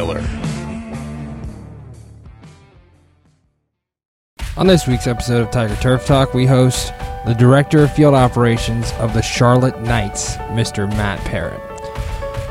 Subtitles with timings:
[0.00, 0.24] Miller.
[4.56, 6.94] On this week's episode of Tiger Turf Talk, we host
[7.26, 10.88] the Director of Field Operations of the Charlotte Knights, Mr.
[10.88, 11.60] Matt Parrott.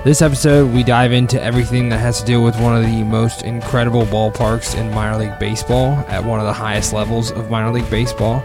[0.03, 3.41] This episode, we dive into everything that has to do with one of the most
[3.41, 7.89] incredible ballparks in minor league baseball at one of the highest levels of minor league
[7.89, 8.43] baseball.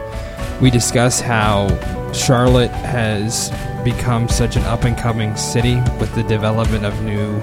[0.63, 1.69] We discuss how
[2.15, 3.51] Charlotte has
[3.85, 7.39] become such an up and coming city with the development of new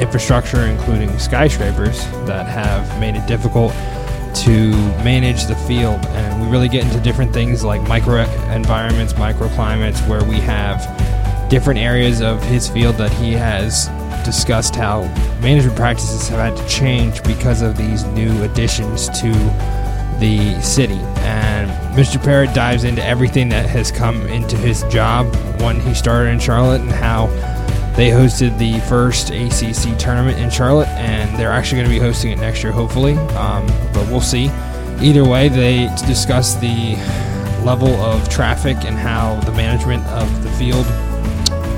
[0.00, 3.72] infrastructure, including skyscrapers, that have made it difficult
[4.34, 4.70] to
[5.02, 6.04] manage the field.
[6.06, 10.80] And we really get into different things like micro environments, microclimates, where we have
[11.48, 13.88] different areas of his field that he has
[14.24, 15.02] discussed how
[15.40, 19.30] management practices have had to change because of these new additions to
[20.18, 20.98] the city.
[21.18, 22.22] And Mr.
[22.22, 26.80] Parrott dives into everything that has come into his job when he started in Charlotte
[26.80, 27.26] and how
[27.96, 32.30] they hosted the first ACC tournament in Charlotte, and they're actually going to be hosting
[32.30, 33.14] it next year, hopefully.
[33.34, 34.50] Um, but we'll see.
[35.00, 36.94] Either way, they discuss the
[37.64, 40.86] level of traffic and how the management of the field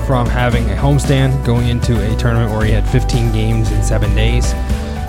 [0.05, 4.13] from having a homestand going into a tournament where he had 15 games in seven
[4.13, 4.53] days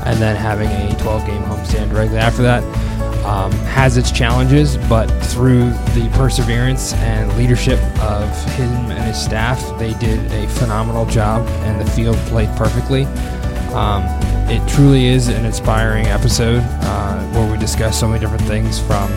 [0.04, 2.62] and then having a 12 game homestand directly after that
[3.24, 9.60] um, has its challenges, but through the perseverance and leadership of him and his staff,
[9.78, 13.04] they did a phenomenal job and the field played perfectly.
[13.74, 14.02] Um,
[14.50, 19.08] it truly is an inspiring episode uh, where we discuss so many different things from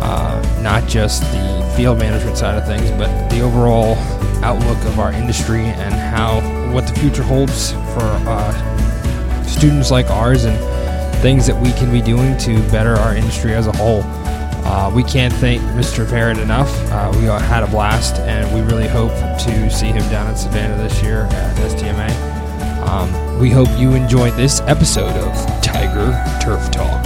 [0.00, 3.96] uh, not just the field management side of things, but the overall
[4.42, 6.40] outlook of our industry and how
[6.72, 10.56] what the future holds for uh, students like ours and
[11.22, 14.02] things that we can be doing to better our industry as a whole.
[14.66, 16.08] Uh, we can't thank Mr.
[16.08, 16.68] Parrott enough.
[16.90, 20.76] Uh, we had a blast, and we really hope to see him down in Savannah
[20.82, 22.10] this year at STMA.
[22.88, 26.10] Um, we hope you enjoyed this episode of Tiger
[26.42, 27.04] Turf Talk.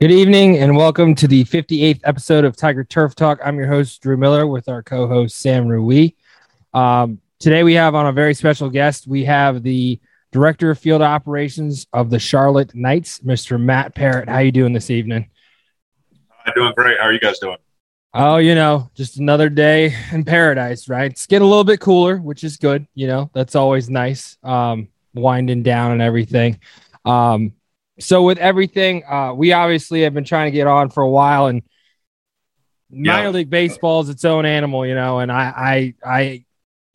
[0.00, 3.38] Good evening and welcome to the 58th episode of Tiger Turf Talk.
[3.44, 6.10] I'm your host, Drew Miller, with our co host, Sam Rui.
[6.74, 9.06] Um, today we have on a very special guest.
[9.06, 10.00] We have the
[10.32, 13.60] Director of Field Operations of the Charlotte Knights, Mr.
[13.60, 14.28] Matt Parrott.
[14.28, 15.30] How you doing this evening?
[16.44, 16.98] I'm doing great.
[16.98, 17.56] How are you guys doing?
[18.14, 21.10] Oh, you know, just another day in paradise, right?
[21.10, 22.86] It's getting a little bit cooler, which is good.
[22.94, 24.38] You know, that's always nice.
[24.42, 26.60] Um, winding down and everything.
[27.04, 27.52] Um,
[27.98, 31.46] so with everything, uh, we obviously have been trying to get on for a while,
[31.46, 31.62] and
[32.90, 33.16] Yeah.
[33.16, 35.18] minor league baseball is its own animal, you know.
[35.18, 36.44] And I, I, I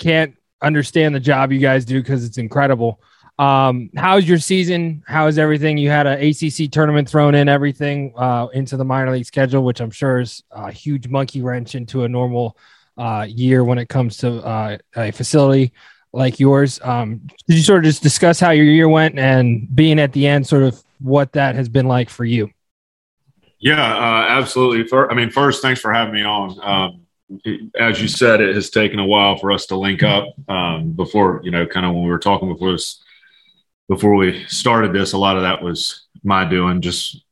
[0.01, 2.99] can't understand the job you guys do because it's incredible.
[3.39, 5.03] Um, how's your season?
[5.07, 5.77] How is everything?
[5.77, 9.79] You had an ACC tournament thrown in, everything uh, into the minor league schedule, which
[9.79, 12.57] I'm sure is a huge monkey wrench into a normal
[12.97, 15.71] uh, year when it comes to uh, a facility
[16.13, 16.79] like yours.
[16.83, 20.27] Um, did you sort of just discuss how your year went and being at the
[20.27, 22.49] end, sort of what that has been like for you?
[23.59, 24.87] Yeah, uh, absolutely.
[24.87, 26.59] For, I mean, first, thanks for having me on.
[26.61, 27.01] Um,
[27.77, 30.27] as you said, it has taken a while for us to link up.
[30.49, 33.03] Um, before, you know, kind of when we were talking before this,
[33.87, 37.23] before we started this, a lot of that was my doing, just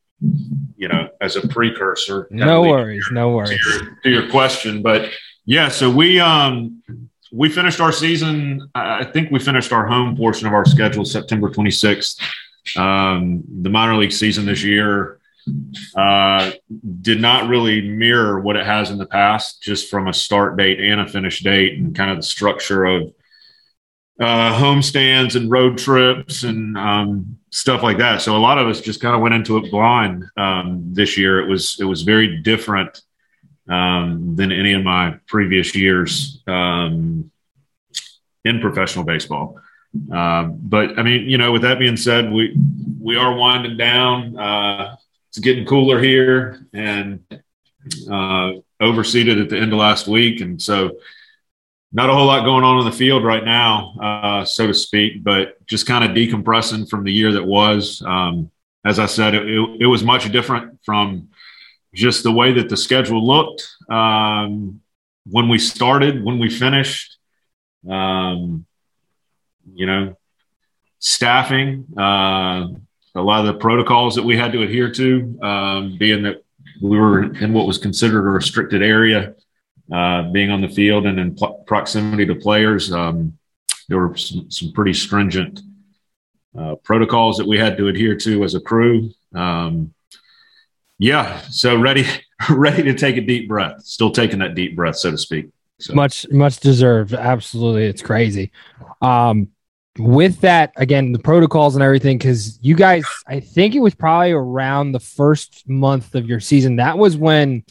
[0.78, 2.28] you know, as a precursor.
[2.30, 3.66] No worries, no to worries.
[3.66, 5.10] your, to your question, but
[5.46, 6.84] yeah, so we um
[7.32, 8.70] we finished our season.
[8.76, 12.22] I I think we finished our home portion of our schedule September 26th.
[12.78, 15.19] Um, the minor league season this year
[15.96, 16.52] uh,
[17.02, 20.80] did not really mirror what it has in the past, just from a start date
[20.80, 23.14] and a finish date, and kind of the structure of
[24.20, 28.22] uh, homestands and road trips and um, stuff like that.
[28.22, 31.40] So a lot of us just kind of went into it blind um, this year.
[31.40, 33.02] It was it was very different
[33.70, 37.32] um, than any of my previous years um,
[38.44, 39.60] in professional baseball.
[40.12, 42.56] Um, but I mean, you know, with that being said, we
[43.00, 44.38] we are winding down.
[44.38, 44.96] Uh,
[45.40, 50.98] it's getting cooler here, and uh, overseeded at the end of last week, and so
[51.94, 55.24] not a whole lot going on in the field right now, uh, so to speak.
[55.24, 58.04] But just kind of decompressing from the year that was.
[58.06, 58.52] Um,
[58.86, 61.30] as I said, it, it, it was much different from
[61.94, 64.82] just the way that the schedule looked um,
[65.26, 67.18] when we started, when we finished.
[67.90, 68.66] Um,
[69.74, 70.18] you know,
[71.00, 72.68] staffing, uh,
[73.16, 76.44] a lot of the protocols that we had to adhere to, um, being that
[76.82, 79.36] we were in what was considered a restricted area,
[79.92, 82.92] uh, being on the field and in pl- proximity to players.
[82.92, 83.38] Um,
[83.88, 85.62] there were some, some pretty stringent
[86.58, 89.12] uh, protocols that we had to adhere to as a crew.
[89.34, 89.94] Um,
[91.00, 92.06] yeah, so ready,
[92.50, 93.82] ready to take a deep breath.
[93.84, 95.50] Still taking that deep breath, so to speak.
[95.80, 95.94] So.
[95.94, 97.14] Much, much deserved.
[97.14, 97.86] Absolutely.
[97.86, 98.52] It's crazy.
[99.02, 99.50] Um,
[99.98, 104.32] with that, again, the protocols and everything, because you guys, I think it was probably
[104.32, 106.78] around the first month of your season.
[106.78, 107.64] That was when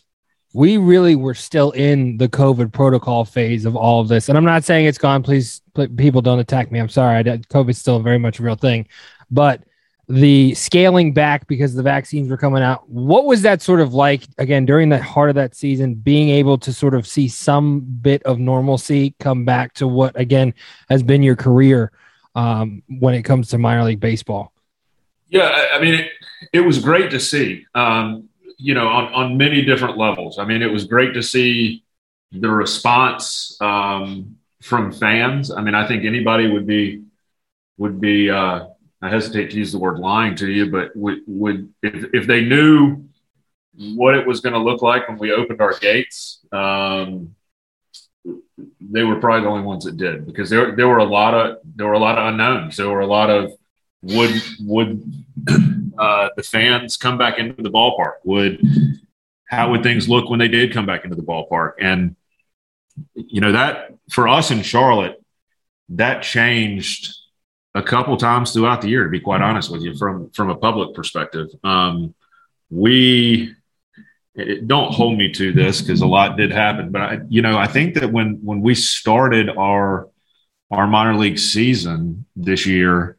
[0.55, 4.29] we really were still in the COVID protocol phase of all of this.
[4.29, 5.23] And I'm not saying it's gone.
[5.23, 5.63] Please,
[5.97, 6.81] people don't attack me.
[6.81, 7.23] I'm sorry.
[7.23, 8.89] COVID's still very much a real thing.
[9.31, 9.63] But
[10.09, 12.89] the scaling back because the vaccines were coming out.
[12.89, 16.57] What was that sort of like again during the heart of that season, being able
[16.59, 20.55] to sort of see some bit of normalcy come back to what again
[20.89, 21.93] has been your career
[22.39, 24.53] um, when it comes to minor league baseball?
[25.29, 26.11] Yeah, I mean, it,
[26.53, 30.39] it was great to see, um, you know, on, on many different levels.
[30.39, 31.83] I mean, it was great to see
[32.31, 35.51] the response um, from fans.
[35.51, 37.03] I mean, I think anybody would be
[37.77, 38.67] would be uh,
[39.03, 42.45] I hesitate to use the word lying to you, but would, would if, if they
[42.45, 43.05] knew
[43.75, 47.35] what it was going to look like when we opened our gates, um,
[48.81, 51.59] they were probably the only ones that did because there there were a lot of
[51.65, 52.77] there were a lot of unknowns.
[52.77, 53.53] There were a lot of
[54.03, 55.03] would would
[55.99, 58.15] uh, the fans come back into the ballpark?
[58.25, 58.63] Would
[59.49, 61.73] how would things look when they did come back into the ballpark?
[61.81, 62.17] And
[63.15, 65.23] you know that for us in Charlotte,
[65.91, 67.15] that changed
[67.75, 69.05] a couple times throughout the year.
[69.05, 72.15] To be quite honest with you, from from a public perspective, um,
[72.71, 73.55] we
[74.39, 76.91] it, don't hold me to this because a lot did happen.
[76.91, 80.09] But I, you know, I think that when when we started our
[80.71, 83.17] our minor league season this year,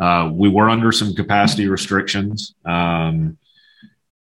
[0.00, 2.54] uh, we were under some capacity restrictions.
[2.64, 3.38] Um,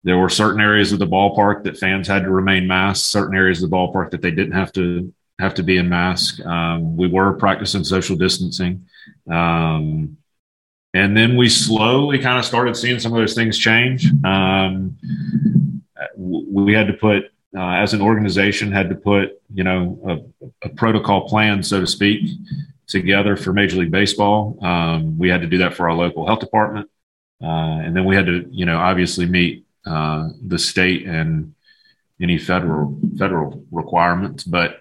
[0.04, 3.06] there were certain areas of the ballpark that fans had to remain masked.
[3.06, 6.40] Certain areas of the ballpark that they didn't have to have to be in mask.
[6.44, 8.86] Um, we were practicing social distancing.
[9.30, 10.16] Um,
[10.94, 14.10] and then we slowly kind of started seeing some of those things change.
[14.24, 14.96] Um,
[16.26, 17.24] we had to put,
[17.56, 20.24] uh, as an organization, had to put, you know,
[20.62, 22.28] a, a, protocol plan, so to speak,
[22.86, 24.58] together for Major League Baseball.
[24.64, 26.88] Um, we had to do that for our local health department.
[27.42, 31.54] Uh, and then we had to, you know, obviously meet uh, the state and
[32.20, 34.44] any federal federal requirements.
[34.44, 34.80] But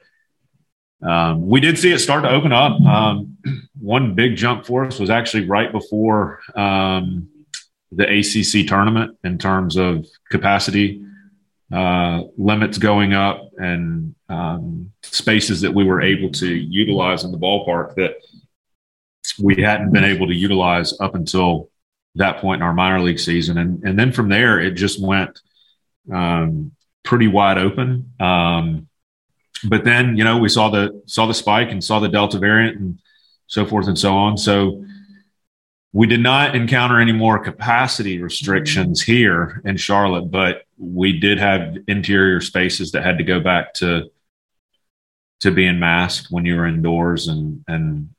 [1.02, 2.80] um, we did see it start to open up.
[2.82, 3.38] Um,
[3.80, 7.30] one big jump for us was actually right before um,
[7.92, 11.04] the ACC tournament in terms of capacity
[11.74, 17.38] uh, limits going up and um, spaces that we were able to utilize in the
[17.38, 18.16] ballpark that
[19.40, 21.70] we hadn't been able to utilize up until
[22.16, 23.58] that point in our minor league season.
[23.58, 25.40] And, and then from there, it just went
[26.12, 26.72] um,
[27.04, 28.14] pretty wide open.
[28.20, 28.88] Um,
[29.64, 32.80] but then you know we saw the saw the spike and saw the Delta variant
[32.80, 33.00] and
[33.48, 34.38] so forth and so on.
[34.38, 34.84] So
[35.94, 41.78] we did not encounter any more capacity restrictions here in Charlotte, but we did have
[41.88, 44.10] interior spaces that had to go back to
[45.42, 48.10] to being masked when you were indoors, and and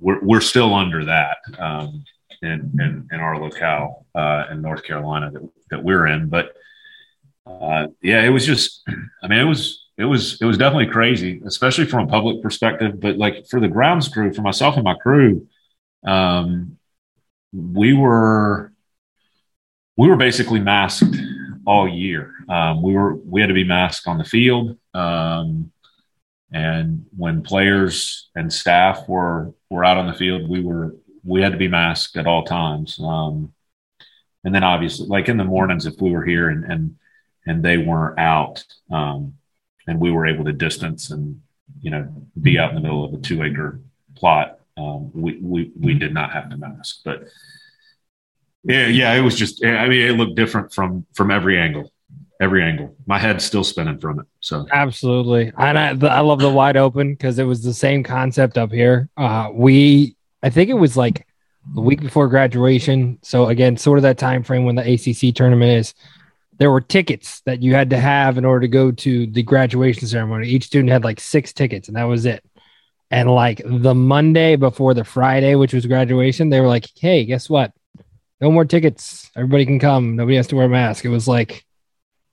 [0.00, 2.04] we're we're still under that um,
[2.42, 6.28] in, in in our locale uh, in North Carolina that that we're in.
[6.28, 6.54] But
[7.46, 8.82] uh, yeah, it was just,
[9.22, 13.00] I mean, it was it was it was definitely crazy, especially from a public perspective.
[13.00, 15.46] But like for the grounds crew, for myself and my crew,
[16.06, 16.78] um,
[17.52, 18.72] we were
[19.96, 21.14] we were basically masked
[21.66, 22.34] all year.
[22.48, 25.72] Um, we were we had to be masked on the field, um,
[26.52, 30.94] and when players and staff were were out on the field, we were
[31.24, 32.98] we had to be masked at all times.
[33.00, 33.52] Um,
[34.44, 36.96] and then obviously, like in the mornings, if we were here and and
[37.46, 39.34] and they weren't out, um,
[39.86, 41.40] and we were able to distance and
[41.80, 42.08] you know
[42.40, 43.80] be out in the middle of a two acre
[44.14, 44.60] plot.
[44.76, 47.24] Um, we, we we did not have to mask, but
[48.64, 49.64] yeah, yeah, it was just.
[49.64, 51.92] I mean, it looked different from from every angle,
[52.40, 52.96] every angle.
[53.06, 54.26] My head's still spinning from it.
[54.40, 58.56] So absolutely, and I, I love the wide open because it was the same concept
[58.56, 59.10] up here.
[59.16, 61.26] Uh, we, I think it was like
[61.74, 63.18] the week before graduation.
[63.22, 65.94] So again, sort of that time frame when the ACC tournament is
[66.58, 70.06] there were tickets that you had to have in order to go to the graduation
[70.06, 70.48] ceremony.
[70.48, 72.42] Each student had like six tickets, and that was it.
[73.10, 77.50] And like the Monday before the Friday, which was graduation, they were like, "Hey, guess
[77.50, 77.72] what?
[78.44, 79.30] No more tickets.
[79.34, 80.16] Everybody can come.
[80.16, 81.64] Nobody has to wear a mask." It was like,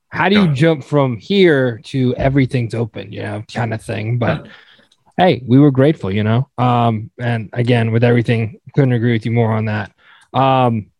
[0.09, 4.17] how do you jump from here to everything's open, you know, kind of thing.
[4.17, 4.47] But
[5.17, 6.49] hey, we were grateful, you know.
[6.57, 9.93] Um, and again, with everything, couldn't agree with you more on that.
[10.33, 10.91] Um,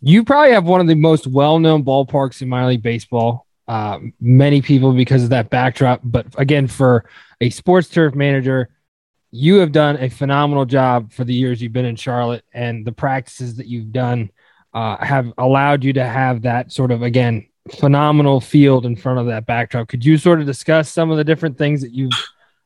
[0.00, 3.46] you probably have one of the most well-known ballparks in minor league baseball.
[3.68, 7.04] Uh, many people because of that backdrop, but again, for
[7.40, 8.70] a sports turf manager,
[9.30, 12.92] you have done a phenomenal job for the years you've been in Charlotte, and the
[12.92, 14.30] practices that you've done
[14.74, 17.46] uh, have allowed you to have that sort of again
[17.78, 19.88] phenomenal field in front of that backdrop.
[19.88, 22.12] Could you sort of discuss some of the different things that you've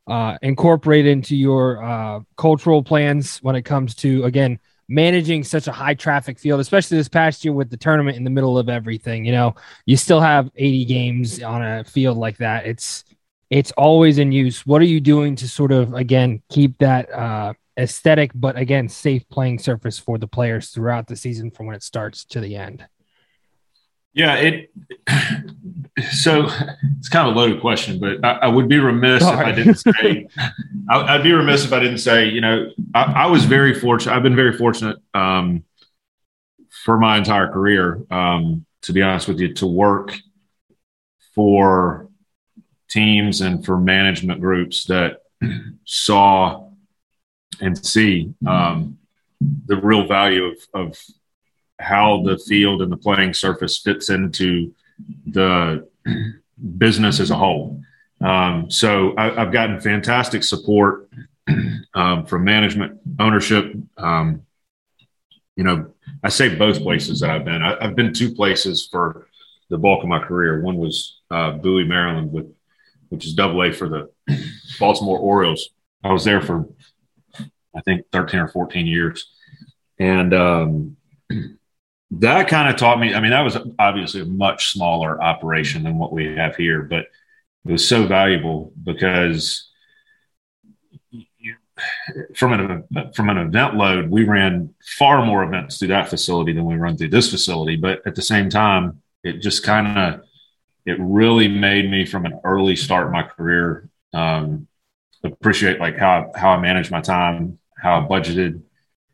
[0.07, 5.73] uh, incorporate into your uh, cultural plans when it comes to again managing such a
[5.73, 9.25] high traffic field, especially this past year with the tournament in the middle of everything.
[9.25, 9.55] You know,
[9.87, 12.67] you still have 80 games on a field like that.
[12.67, 13.05] It's
[13.51, 14.65] it's always in use.
[14.65, 19.29] What are you doing to sort of again keep that uh, aesthetic, but again safe
[19.29, 22.87] playing surface for the players throughout the season from when it starts to the end?
[24.15, 24.71] Yeah, it.
[26.13, 26.49] So
[26.99, 29.39] it's kind of a loaded question, but I, I would be remiss Sorry.
[29.39, 30.29] if I didn't say.
[30.91, 32.27] I, would be remiss if I didn't say.
[32.29, 34.15] You know, I, I was very fortunate.
[34.15, 35.65] I've been very fortunate um,
[36.85, 40.15] for my entire career, um, to be honest with you, to work
[41.35, 42.10] for
[42.91, 45.23] teams and for management groups that
[45.85, 46.69] saw
[47.61, 48.99] and see um,
[49.67, 51.05] the real value of, of
[51.79, 54.75] how the field and the playing surface fits into
[55.27, 55.89] the
[56.79, 57.81] business as a whole.
[58.21, 61.09] Um, so I, have gotten fantastic support
[61.95, 63.73] um, from management, ownership.
[63.97, 64.43] Um,
[65.57, 67.63] you know, I say both places that I've been.
[67.63, 69.29] I, have been two places for
[69.71, 70.61] the bulk of my career.
[70.61, 72.53] One was uh, Bowie, Maryland, with
[73.11, 74.11] which is Double A for the
[74.79, 75.71] Baltimore Orioles.
[76.03, 76.67] I was there for
[77.77, 79.31] I think 13 or 14 years,
[79.99, 80.97] and um,
[82.13, 83.15] that kind of taught me.
[83.15, 87.07] I mean, that was obviously a much smaller operation than what we have here, but
[87.65, 89.71] it was so valuable because
[92.35, 96.65] from an from an event load, we ran far more events through that facility than
[96.65, 97.77] we run through this facility.
[97.77, 100.21] But at the same time, it just kind of
[100.87, 104.67] it really made me from an early start in my career um,
[105.25, 108.63] appreciate like how how I managed my time, how I budgeted,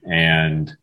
[0.08, 0.75] and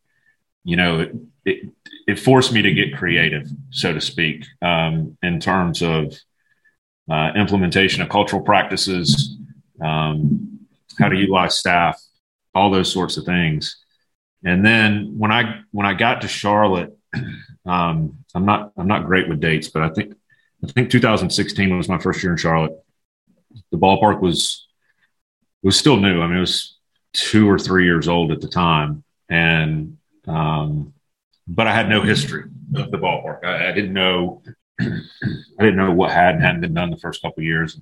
[0.63, 1.69] you know it, it
[2.07, 6.13] it forced me to get creative, so to speak, um, in terms of
[7.09, 9.37] uh, implementation of cultural practices,
[9.81, 10.59] um,
[10.99, 12.01] how to utilize staff,
[12.53, 13.77] all those sorts of things.
[14.43, 16.97] And then when I when I got to Charlotte,
[17.65, 20.15] um, I'm not I'm not great with dates, but I think
[20.63, 22.73] I think 2016 was my first year in Charlotte.
[23.71, 24.67] The ballpark was
[25.61, 26.21] was still new.
[26.21, 26.77] I mean, it was
[27.13, 30.93] two or three years old at the time, and um,
[31.47, 33.43] but I had no history of the ballpark.
[33.43, 34.41] I, I didn't know
[34.81, 34.85] I
[35.59, 37.79] didn't know what had and hadn't been done the first couple of years.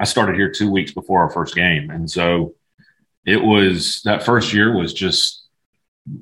[0.00, 2.54] I started here two weeks before our first game, and so
[3.26, 5.44] it was that first year was just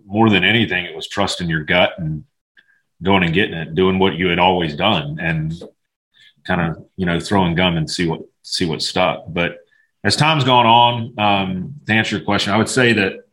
[0.04, 0.84] more than anything.
[0.84, 2.24] It was trusting your gut and
[3.02, 5.52] going and getting it, doing what you had always done, and
[6.44, 9.24] kind of you know throwing gum and see what see what stuck.
[9.28, 9.58] But
[10.04, 13.26] as time's gone on, um, to answer your question, I would say that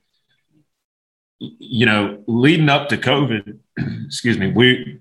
[1.59, 3.59] you know, leading up to COVID,
[4.05, 4.99] excuse me, we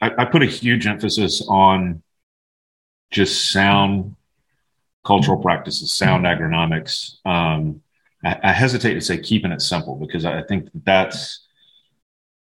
[0.00, 2.02] I, I, put a huge emphasis on
[3.10, 4.16] just sound
[5.04, 7.16] cultural practices, sound agronomics.
[7.26, 7.82] Um,
[8.24, 11.46] I, I, hesitate to say keeping it simple because I think that that's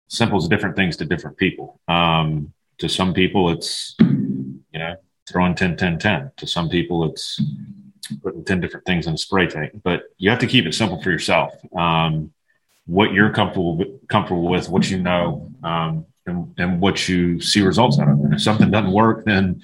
[0.08, 1.80] simple is different things to different people.
[1.88, 4.96] Um, to some people, it's you know
[5.28, 6.30] throwing 10, 10, 10.
[6.36, 7.40] To some people, it's
[8.22, 9.72] putting 10 different things in a spray tank.
[9.82, 11.54] But you have to keep it simple for yourself.
[11.74, 12.32] Um,
[12.86, 17.98] what you're comfortable comfortable with, what you know, um, and, and what you see results
[17.98, 18.20] out of.
[18.20, 19.62] And if something doesn't work, then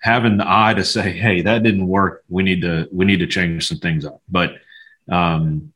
[0.00, 2.24] having the eye to say, "Hey, that didn't work.
[2.28, 4.54] We need to we need to change some things up." But
[5.08, 5.72] um,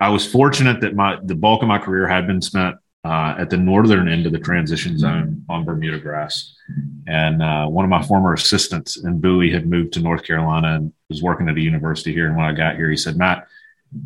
[0.00, 3.50] I was fortunate that my the bulk of my career had been spent uh, at
[3.50, 6.54] the northern end of the transition zone on Bermuda grass.
[7.06, 10.92] And uh, one of my former assistants in Bowie had moved to North Carolina and
[11.08, 12.26] was working at a university here.
[12.26, 13.46] And when I got here, he said, Matt,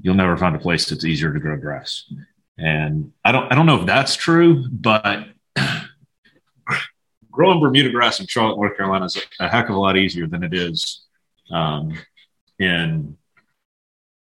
[0.02, 2.12] you'll never find a place that's easier to grow grass.
[2.58, 5.26] And I don't I don't know if that's true, but
[7.30, 10.44] growing Bermuda grass in Charlotte, North Carolina is a heck of a lot easier than
[10.44, 11.06] it is
[11.50, 11.98] um,
[12.58, 13.16] in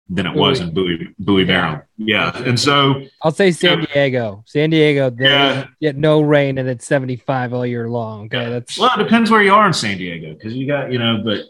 [0.08, 0.40] than it Bowie.
[0.40, 1.82] was in Bowie, Bowie, Maryland.
[1.96, 4.42] Yeah, and so I'll say San Diego.
[4.46, 5.66] San Diego, they yeah.
[5.80, 8.26] get no rain and it's seventy five all year long.
[8.26, 8.50] Okay, yeah.
[8.50, 11.22] that's well, it depends where you are in San Diego because you got you know,
[11.22, 11.40] but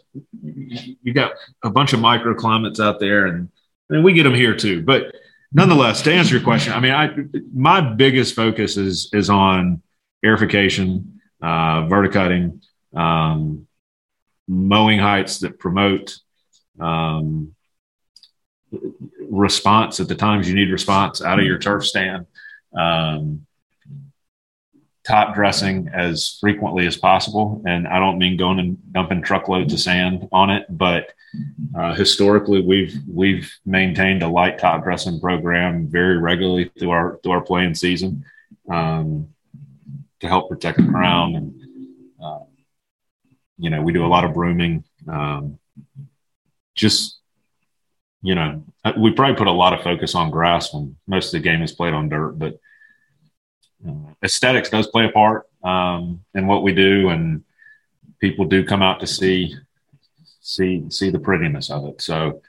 [0.43, 3.49] you got a bunch of microclimates out there, and
[3.91, 4.83] I mean, we get them here too.
[4.83, 5.15] But
[5.53, 7.15] nonetheless, to answer your question, I mean, I
[7.55, 9.83] my biggest focus is is on
[10.25, 12.61] aerification, uh, verticutting,
[12.95, 13.69] um,
[14.49, 16.19] mowing heights that promote
[16.81, 17.55] um,
[19.31, 22.27] response at the times you need response out of your turf stand.
[22.77, 23.47] Um,
[25.05, 27.63] top dressing as frequently as possible.
[27.67, 31.13] And I don't mean going and dumping truckloads of sand on it, but
[31.79, 37.33] uh, historically we've we've maintained a light top dressing program very regularly through our through
[37.33, 38.25] our playing season.
[38.71, 39.29] Um,
[40.21, 41.37] to help protect the crown.
[41.37, 41.61] And,
[42.23, 42.41] uh,
[43.59, 44.85] you know, we do a lot of brooming.
[45.07, 45.59] Um,
[46.75, 47.18] just,
[48.23, 48.65] you know,
[48.97, 51.73] we probably put a lot of focus on grass when most of the game is
[51.73, 52.59] played on dirt, but
[53.87, 53.93] uh,
[54.25, 57.11] aesthetics does play a part um, in what we do.
[57.11, 57.45] And
[58.21, 59.55] people do come out to see,
[60.41, 62.03] see, see the prettiness of it.
[62.03, 62.43] So,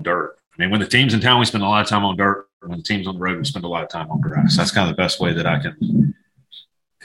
[0.00, 0.38] dirt.
[0.58, 2.48] I mean, when the team's in town, we spend a lot of time on dirt.
[2.60, 4.56] When the team's on the road, we spend a lot of time on grass.
[4.56, 6.14] That's kind of the best way that I can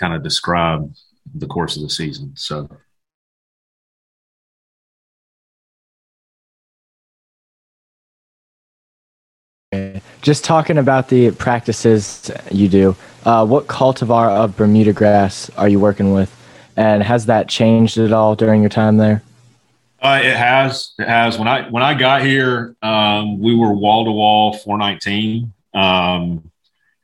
[0.02, 0.94] kind of describe
[1.36, 2.34] the course of the season.
[2.36, 2.70] So.
[10.22, 15.80] Just talking about the practices you do, uh, what cultivar of Bermuda grass are you
[15.80, 16.36] working with?
[16.76, 19.24] And has that changed at all during your time there?
[20.02, 20.94] Uh, it has.
[20.98, 21.38] It has.
[21.38, 26.52] When I when I got here, um, we were wall to wall 419, um,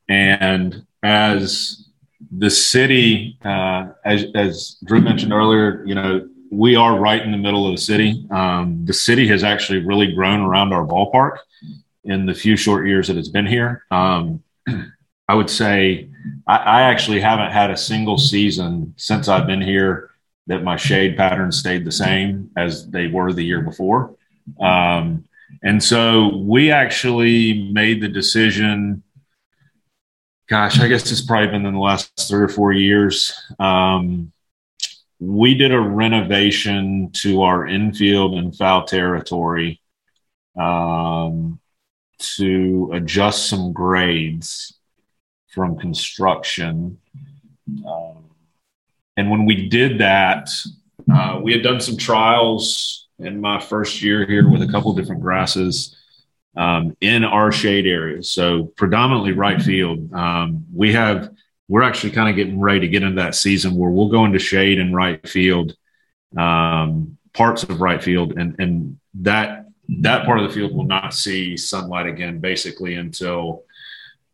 [0.09, 1.86] and as
[2.31, 7.37] the city, uh, as as Drew mentioned earlier, you know, we are right in the
[7.37, 8.25] middle of the city.
[8.31, 11.37] Um, the city has actually really grown around our ballpark
[12.03, 13.83] in the few short years that it's been here.
[13.91, 14.43] Um,
[15.29, 16.09] I would say
[16.47, 20.11] I, I actually haven't had a single season since I've been here
[20.47, 24.15] that my shade patterns stayed the same as they were the year before.
[24.61, 25.25] Um,
[25.61, 29.03] and so we actually made the decision.
[30.47, 33.33] Gosh, I guess it's probably been in the last three or four years.
[33.59, 34.31] Um,
[35.19, 39.81] we did a renovation to our infield and foul territory
[40.57, 41.59] um,
[42.19, 44.73] to adjust some grades
[45.49, 46.97] from construction.
[47.85, 48.29] Um,
[49.17, 50.49] and when we did that,
[51.11, 55.21] uh, we had done some trials in my first year here with a couple different
[55.21, 55.97] grasses
[56.57, 58.31] um, in our shade areas.
[58.31, 60.11] So predominantly right field.
[60.13, 61.29] Um, we have
[61.69, 64.39] we're actually kind of getting ready to get into that season where we'll go into
[64.39, 65.75] shade and right field,
[66.37, 69.65] um, parts of right field, and and that
[70.01, 73.63] that part of the field will not see sunlight again basically until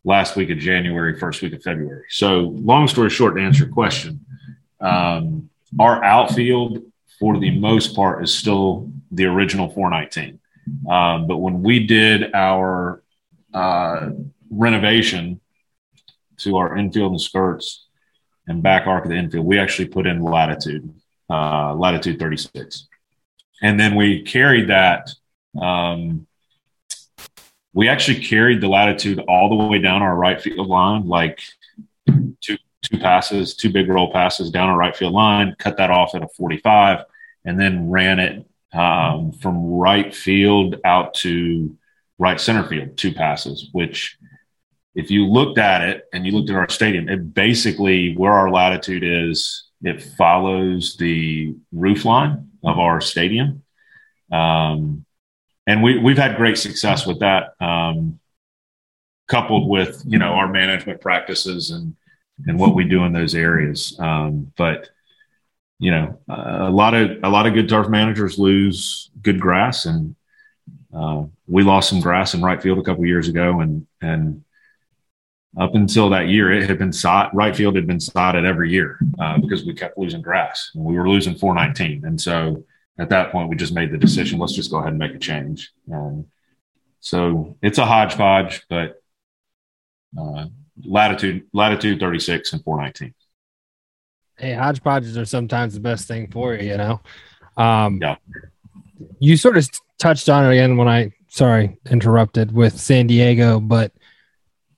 [0.02, 2.04] last week of January, first week of February.
[2.08, 4.24] So long story short, to answer your question,
[4.80, 6.82] um, our outfield,
[7.18, 10.40] for the most part, is still the original 419.
[10.88, 13.02] Um, but when we did our
[13.52, 14.10] uh,
[14.50, 15.40] renovation
[16.38, 17.86] to our infield and skirts
[18.46, 20.92] and back arc of the infield, we actually put in latitude,
[21.30, 22.88] uh, latitude 36.
[23.62, 25.10] And then we carried that.
[25.60, 26.26] Um,
[27.72, 31.40] we actually carried the latitude all the way down our right field line, like
[32.40, 36.14] two two passes, two big roll passes down our right field line, cut that off
[36.14, 37.04] at a 45,
[37.44, 41.76] and then ran it um, from right field out to
[42.18, 44.18] right center field, two passes, which
[44.94, 48.50] if you looked at it and you looked at our stadium, it basically where our
[48.50, 53.62] latitude is, it follows the roof line of our stadium.
[54.32, 55.04] Um,
[55.66, 58.20] and we, we've had great success with that, um,
[59.28, 61.96] coupled with, you know, our management practices and,
[62.46, 63.96] and what we do in those areas.
[63.98, 64.90] Um, but
[65.84, 70.16] you know, a lot of a lot of good turf managers lose good grass, and
[70.96, 74.42] uh, we lost some grass in right field a couple years ago, and and
[75.60, 78.98] up until that year, it had been sod, right field had been sodded every year
[79.18, 82.64] uh, because we kept losing grass, and we were losing 419, and so
[82.96, 85.18] at that point, we just made the decision: let's just go ahead and make a
[85.18, 85.70] change.
[85.86, 86.24] And
[87.00, 89.02] so it's a hodgepodge, but
[90.18, 90.46] uh,
[90.82, 93.12] latitude latitude 36 and 419
[94.38, 97.00] hey hodgepodges are sometimes the best thing for you you know?
[97.56, 98.16] Um yeah.
[99.18, 99.68] you sort of
[99.98, 103.92] touched on it again when i sorry interrupted with san diego but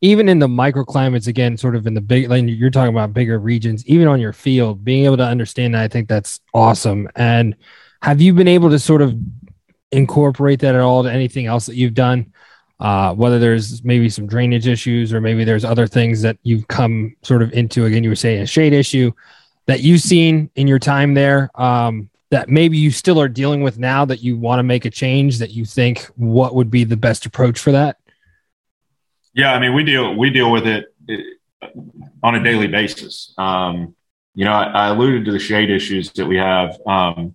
[0.02, 3.38] even in the microclimates again sort of in the big like you're talking about bigger
[3.38, 7.08] regions even on your field being able to understand that i think that's awesome.
[7.16, 7.56] And
[8.02, 9.16] have you been able to sort of
[9.92, 12.32] incorporate that at all to anything else that you've done?
[12.78, 17.16] Uh, whether there's maybe some drainage issues or maybe there's other things that you've come
[17.22, 17.86] sort of into.
[17.86, 19.10] Again, you were saying a shade issue
[19.66, 23.78] that you've seen in your time there um, that maybe you still are dealing with
[23.78, 26.96] now that you want to make a change that you think what would be the
[26.96, 27.98] best approach for that?
[29.34, 30.86] Yeah, I mean, we deal we deal with it,
[32.22, 33.34] on a daily basis.
[33.36, 33.94] Um,
[34.34, 36.78] you know, I, I, alluded to the shade issues that we have.
[36.86, 37.34] Um,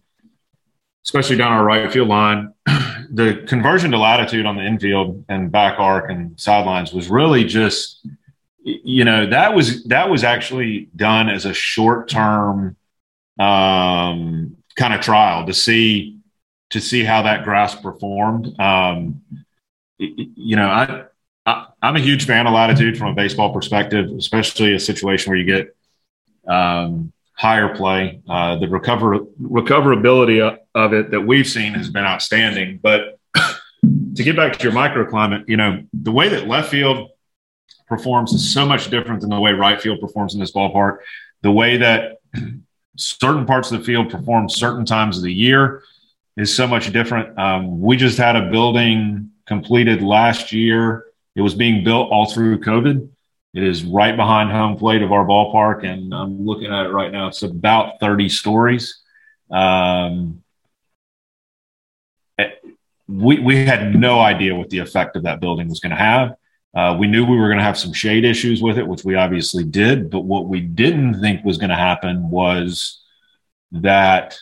[1.03, 2.53] especially down our right field line.
[2.65, 8.05] the conversion to latitude on the infield and back arc and sidelines was really just,
[8.63, 12.75] you know, that was that was actually done as a short term
[13.39, 16.17] um, kind of trial to see
[16.69, 18.59] to see how that grass performed.
[18.59, 19.21] Um,
[19.97, 21.05] you know, I,
[21.45, 25.39] I am a huge fan of latitude from a baseball perspective, especially a situation where
[25.39, 25.75] you get
[26.47, 28.21] um, higher play.
[28.29, 32.79] Uh, the recover recoverability of it that we've seen has been outstanding.
[32.81, 37.09] But to get back to your microclimate, you know, the way that left field
[37.91, 40.99] performs is so much different than the way right field performs in this ballpark.
[41.41, 42.21] The way that
[42.97, 45.83] certain parts of the field perform certain times of the year
[46.37, 47.37] is so much different.
[47.37, 51.05] Um, we just had a building completed last year.
[51.35, 53.09] It was being built all through COVID.
[53.53, 57.11] It is right behind home plate of our ballpark, and I'm looking at it right
[57.11, 57.27] now.
[57.27, 59.01] It's about 30 stories.
[59.49, 60.41] Um,
[63.09, 66.35] we, we had no idea what the effect of that building was going to have.
[66.73, 69.15] Uh, we knew we were going to have some shade issues with it, which we
[69.15, 70.09] obviously did.
[70.09, 73.01] But what we didn't think was going to happen was
[73.73, 74.37] that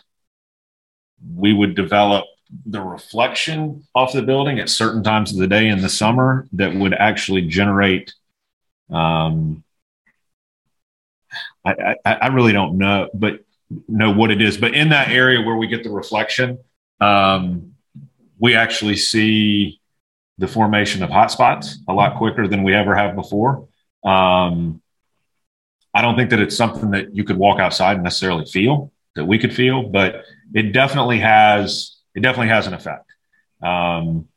[1.35, 2.25] we would develop
[2.65, 6.73] the reflection off the building at certain times of the day in the summer that
[6.73, 8.13] would actually generate.
[8.91, 9.63] Um,
[11.65, 13.43] I, I, I really don't know, but
[13.87, 14.57] know what it is.
[14.57, 16.59] But in that area where we get the reflection,
[16.99, 17.75] um,
[18.39, 19.78] we actually see
[20.39, 23.67] the formation of hotspots a lot quicker than we ever have before.
[24.03, 24.81] Um,
[25.93, 29.25] I don't think that it's something that you could walk outside and necessarily feel that
[29.25, 30.23] we could feel, but
[30.53, 33.05] it definitely has it definitely has an effect.
[33.61, 34.29] Um,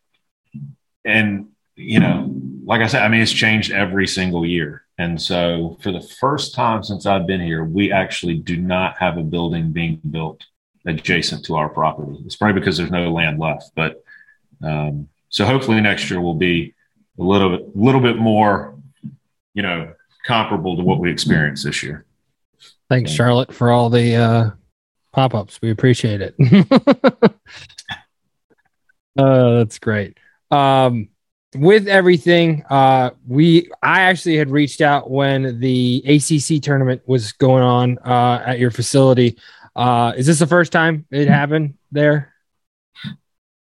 [1.05, 2.35] and you know,
[2.65, 4.85] like I said, I mean, it's changed every single year.
[4.99, 9.19] And so, for the first time since I've been here, we actually do not have
[9.19, 10.43] a building being built
[10.87, 12.19] adjacent to our property.
[12.25, 14.03] It's probably because there's no land left, but
[14.63, 16.75] um, so hopefully next year will be
[17.19, 18.79] a little bit, little bit more,
[19.55, 19.95] you know,
[20.27, 22.05] comparable to what we experienced this year.
[22.91, 24.51] Thanks, Charlotte, for all the uh,
[25.13, 25.59] pop ups.
[25.63, 26.35] We appreciate it.
[29.17, 30.19] uh, that's great.
[30.51, 31.09] Um,
[31.55, 37.63] with everything, uh, we I actually had reached out when the ACC tournament was going
[37.63, 39.39] on uh, at your facility.
[39.75, 42.35] Uh, is this the first time it happened there?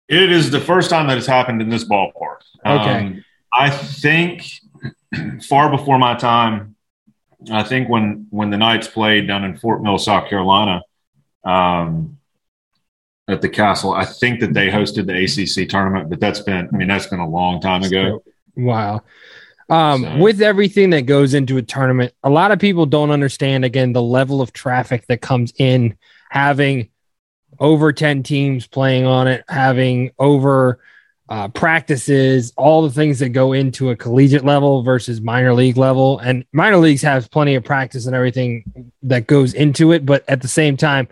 [0.08, 2.38] It is the first time that it's happened in this ballpark.
[2.64, 2.98] Okay.
[2.98, 4.44] Um, I think
[5.42, 6.76] far before my time,
[7.50, 10.82] I think when when the Knights played down in Fort Mill, South Carolina,
[11.44, 12.18] um,
[13.28, 16.76] at the Castle, I think that they hosted the ACC tournament, but that's been I
[16.76, 18.22] mean that's been a long time ago.
[18.56, 19.02] Wow.
[19.68, 20.16] Um, so.
[20.16, 24.02] With everything that goes into a tournament, a lot of people don't understand again the
[24.02, 25.96] level of traffic that comes in
[26.30, 26.88] having
[27.60, 30.80] over 10 teams playing on it, having over
[31.28, 36.18] uh, practices, all the things that go into a collegiate level versus minor league level.
[36.18, 40.06] And minor leagues have plenty of practice and everything that goes into it.
[40.06, 41.08] But at the same time,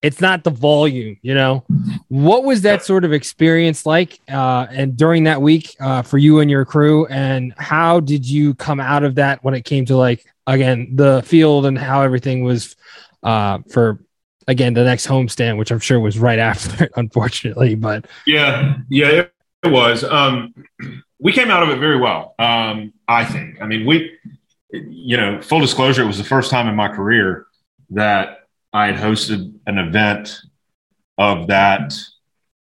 [0.00, 1.64] it's not the volume, you know.
[2.06, 6.38] What was that sort of experience like, uh, and during that week uh, for you
[6.38, 9.96] and your crew, and how did you come out of that when it came to
[9.96, 12.76] like again the field and how everything was
[13.24, 13.98] uh, for
[14.48, 17.76] again the next homestand, which I'm sure was right after it, unfortunately.
[17.76, 19.26] But yeah, yeah,
[19.62, 20.02] it, was.
[20.02, 20.54] Um,
[21.20, 22.34] we came out of it very well.
[22.38, 23.62] Um, I think.
[23.62, 24.18] I mean, we,
[24.72, 27.46] you know, full disclosure, it was the first time in my career
[27.90, 30.40] that I had hosted an event
[31.16, 31.94] of that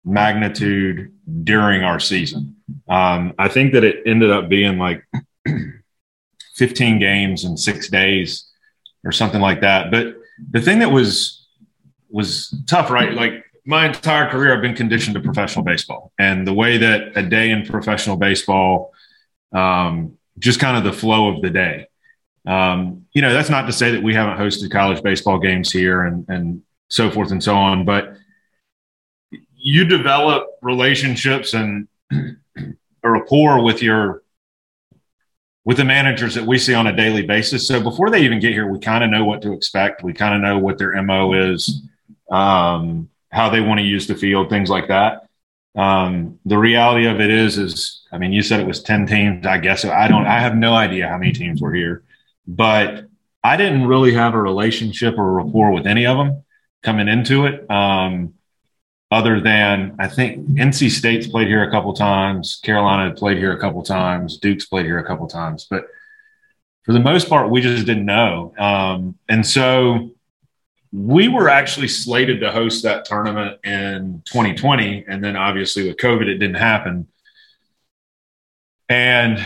[0.05, 1.13] magnitude
[1.45, 2.57] during our season.
[2.89, 5.05] Um, I think that it ended up being like
[6.55, 8.51] 15 games in six days
[9.05, 9.91] or something like that.
[9.91, 10.17] But
[10.51, 11.38] the thing that was
[12.11, 13.13] was tough, right?
[13.13, 17.23] Like my entire career, I've been conditioned to professional baseball, and the way that a
[17.23, 18.93] day in professional baseball,
[19.53, 21.87] um, just kind of the flow of the day.
[22.47, 26.03] Um, you know, that's not to say that we haven't hosted college baseball games here
[26.03, 28.15] and and so forth and so on, but
[29.55, 34.23] you develop relationships and a rapport with your
[35.65, 37.69] with the managers that we see on a daily basis.
[37.69, 40.03] So before they even get here, we kind of know what to expect.
[40.03, 41.83] We kind of know what their MO is
[42.31, 45.29] um, how they want to use the field, things like that.
[45.77, 49.47] Um, the reality of it is, is I mean, you said it was ten teams.
[49.47, 50.27] I guess I don't.
[50.27, 52.03] I have no idea how many teams were here,
[52.47, 53.07] but
[53.45, 56.45] I didn't really have a relationship or rapport with any of them
[56.83, 57.71] coming into it.
[57.71, 58.35] Um,
[59.11, 63.61] other than I think NC State's played here a couple times, Carolina played here a
[63.61, 65.87] couple times, Duke's played here a couple times, but
[66.83, 68.55] for the most part, we just didn't know.
[68.59, 70.11] Um, and so
[70.93, 76.27] we were actually slated to host that tournament in 2020 and then obviously with covid
[76.27, 77.07] it didn't happen
[78.89, 79.39] and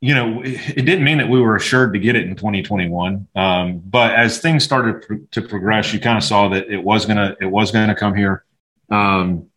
[0.00, 3.82] you know it didn't mean that we were assured to get it in 2021 um,
[3.84, 7.46] but as things started to progress you kind of saw that it was gonna it
[7.46, 8.44] was gonna come here
[8.90, 9.48] um,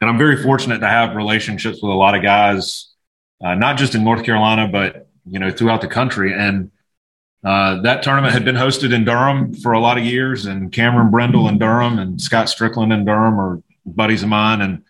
[0.00, 2.92] and I'm very fortunate to have relationships with a lot of guys,
[3.42, 6.32] uh, not just in North Carolina, but you know throughout the country.
[6.32, 6.70] And
[7.44, 11.10] uh, that tournament had been hosted in Durham for a lot of years, and Cameron
[11.10, 14.82] Brindle in Durham and Scott Strickland in Durham are buddies of mine, and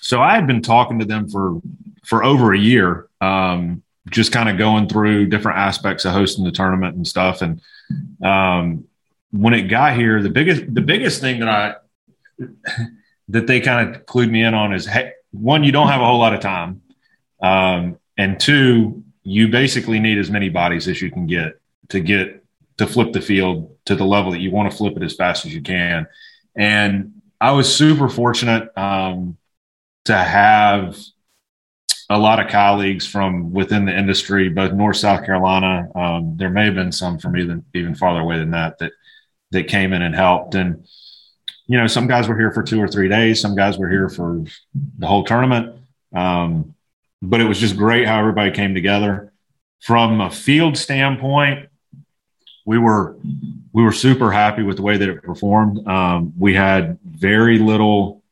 [0.00, 1.60] so I had been talking to them for
[2.04, 6.50] for over a year, um, just kind of going through different aspects of hosting the
[6.50, 7.42] tournament and stuff.
[7.42, 7.60] And
[8.22, 8.84] um,
[9.30, 12.44] when it got here, the biggest the biggest thing that I
[13.28, 16.06] that they kind of clued me in on is hey, one, you don't have a
[16.06, 16.82] whole lot of time,
[17.40, 21.60] um, and two, you basically need as many bodies as you can get
[21.90, 22.44] to get
[22.78, 25.44] to flip the field to the level that you want to flip it as fast
[25.44, 26.06] as you can.
[26.56, 29.36] And I was super fortunate um,
[30.04, 30.96] to have
[32.10, 35.88] a lot of colleagues from within the industry, both North South Carolina.
[35.94, 38.92] Um, there may have been some from even even farther away than that that
[39.50, 40.54] that came in and helped.
[40.54, 40.86] And
[41.66, 43.40] you know, some guys were here for two or three days.
[43.40, 44.42] Some guys were here for
[44.98, 45.76] the whole tournament.
[46.14, 46.74] Um,
[47.20, 49.32] but it was just great how everybody came together.
[49.80, 51.67] From a field standpoint,
[52.68, 53.16] we were
[53.72, 55.88] we were super happy with the way that it performed.
[55.88, 58.22] Um, we had very little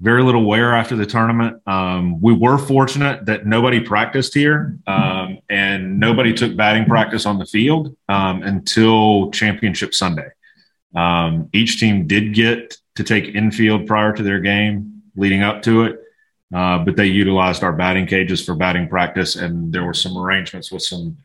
[0.00, 1.60] very little wear after the tournament.
[1.66, 7.38] Um, we were fortunate that nobody practiced here um, and nobody took batting practice on
[7.38, 10.28] the field um, until championship Sunday.
[10.94, 15.82] Um, each team did get to take infield prior to their game leading up to
[15.84, 16.00] it,
[16.54, 20.72] uh, but they utilized our batting cages for batting practice, and there were some arrangements
[20.72, 21.18] with some.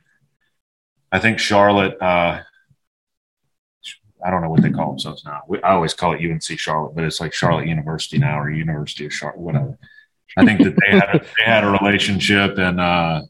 [1.12, 2.02] I think Charlotte.
[2.02, 2.42] Uh,
[4.24, 5.42] I don't know what they call themselves now.
[5.48, 9.06] We, I always call it UNC Charlotte, but it's like Charlotte University now or University
[9.06, 9.78] of Charlotte, whatever.
[10.38, 13.22] I think that they had a, they had a relationship, and uh,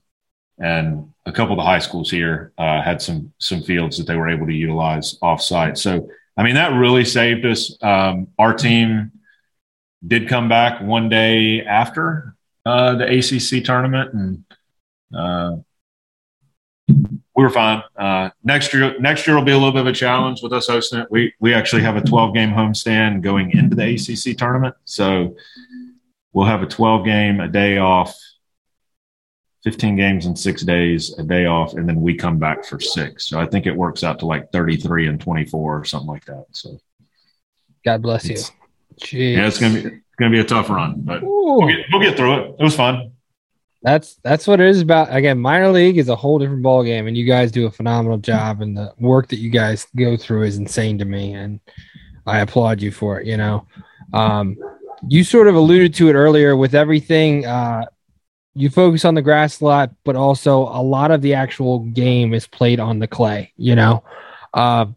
[0.59, 4.15] and a couple of the high schools here uh, had some some fields that they
[4.15, 5.77] were able to utilize offsite.
[5.77, 7.77] So I mean, that really saved us.
[7.81, 9.11] Um, our team
[10.05, 14.43] did come back one day after uh, the ACC tournament, and
[15.15, 15.57] uh,
[17.35, 17.81] we were fine.
[17.95, 20.67] Uh, next year, next year will be a little bit of a challenge with us
[20.67, 21.07] hosting it.
[21.09, 25.35] We we actually have a 12 game homestand going into the ACC tournament, so
[26.33, 28.17] we'll have a 12 game, a day off,
[29.63, 33.27] 15 games in six days, a day off, and then we come back for six.
[33.27, 36.45] So I think it works out to like 33 and 24 or something like that.
[36.51, 36.79] So
[37.85, 38.37] God bless you.
[38.99, 39.37] Jeez.
[39.37, 42.17] Yeah, it's gonna be it's gonna be a tough run, but we'll get, we'll get
[42.17, 42.55] through it.
[42.59, 43.13] It was fun.
[43.83, 45.13] That's that's what it is about.
[45.13, 48.17] Again, minor league is a whole different ball game, and you guys do a phenomenal
[48.17, 48.61] job.
[48.61, 51.59] And the work that you guys go through is insane to me, and
[52.27, 53.25] I applaud you for it.
[53.25, 53.65] You know,
[54.13, 54.57] um,
[55.07, 57.45] you sort of alluded to it earlier with everything.
[57.45, 57.85] Uh,
[58.53, 62.33] you focus on the grass a lot, but also a lot of the actual game
[62.33, 64.03] is played on the clay, you know.
[64.53, 64.87] Uh,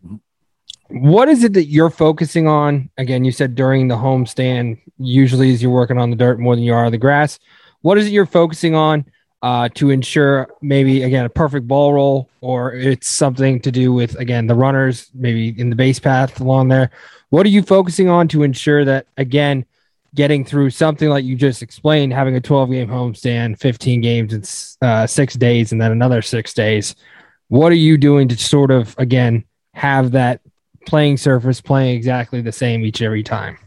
[0.88, 2.90] what is it that you're focusing on?
[2.98, 6.54] Again, you said during the home stand, usually as you're working on the dirt more
[6.54, 7.38] than you are the grass.
[7.84, 9.04] What is it you're focusing on
[9.42, 14.18] uh, to ensure maybe again a perfect ball roll, or it's something to do with
[14.18, 16.90] again the runners, maybe in the base path along there?
[17.28, 19.66] What are you focusing on to ensure that again
[20.14, 24.88] getting through something like you just explained, having a 12 game homestand, 15 games in
[24.88, 26.94] uh, six days, and then another six days.
[27.48, 29.44] What are you doing to sort of, again,
[29.74, 30.40] have that
[30.86, 33.58] playing surface playing exactly the same each every time?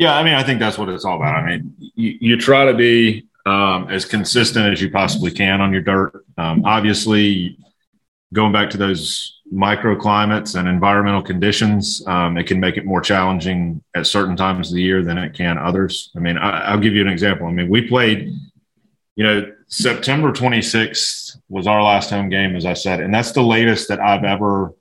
[0.00, 1.34] Yeah, I mean, I think that's what it's all about.
[1.34, 5.72] I mean, you, you try to be um, as consistent as you possibly can on
[5.72, 6.24] your dirt.
[6.36, 7.58] Um, obviously,
[8.32, 13.82] going back to those microclimates and environmental conditions, um, it can make it more challenging
[13.94, 16.10] at certain times of the year than it can others.
[16.16, 17.46] I mean, I, will give you an example.
[17.46, 18.32] I mean, we played,
[19.16, 23.42] you know, September 26th was our last home game, as I said, and that's the
[23.42, 24.74] latest that I've ever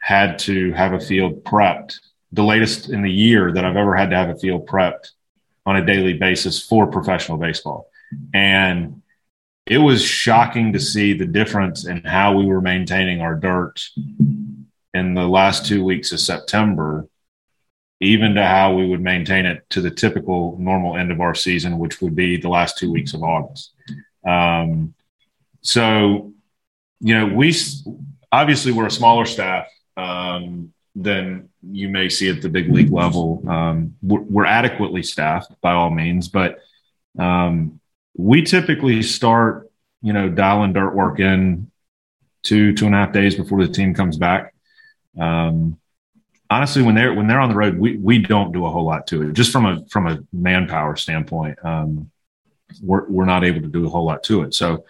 [0.00, 1.96] had to have a field prepped,
[2.32, 5.10] the latest in the year that I've ever had to have a field prepped
[5.66, 7.90] on a daily basis for professional baseball.
[8.32, 9.02] And
[9.66, 13.80] it was shocking to see the difference in how we were maintaining our dirt
[14.94, 17.08] in the last two weeks of September,
[18.00, 21.78] even to how we would maintain it to the typical normal end of our season,
[21.78, 23.72] which would be the last two weeks of August.
[24.24, 24.94] Um,
[25.62, 26.32] so,
[27.00, 27.54] you know, we
[28.30, 33.44] obviously we're a smaller staff um, than you may see at the big league level.
[33.46, 36.58] Um, we're, we're, adequately staffed by all means, but
[37.18, 37.80] um,
[38.16, 41.70] we typically start, you know, dialing dirt work in
[42.42, 44.54] two, two and a half days before the team comes back.
[45.20, 45.78] Um,
[46.48, 49.06] honestly, when they're when they're on the road, we we don't do a whole lot
[49.08, 49.34] to it.
[49.34, 52.10] Just from a from a manpower standpoint, um,
[52.82, 54.54] we're we're not able to do a whole lot to it.
[54.54, 54.84] So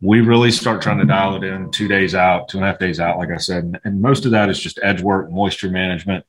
[0.00, 2.78] we really start trying to dial it in two days out, two and a half
[2.78, 5.70] days out, like I said, and, and most of that is just edge work, moisture
[5.70, 6.24] management.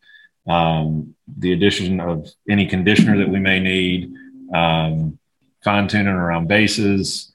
[0.47, 4.13] um, the addition of any conditioner that we may need,
[4.53, 5.19] um,
[5.63, 7.34] fine tuning around bases,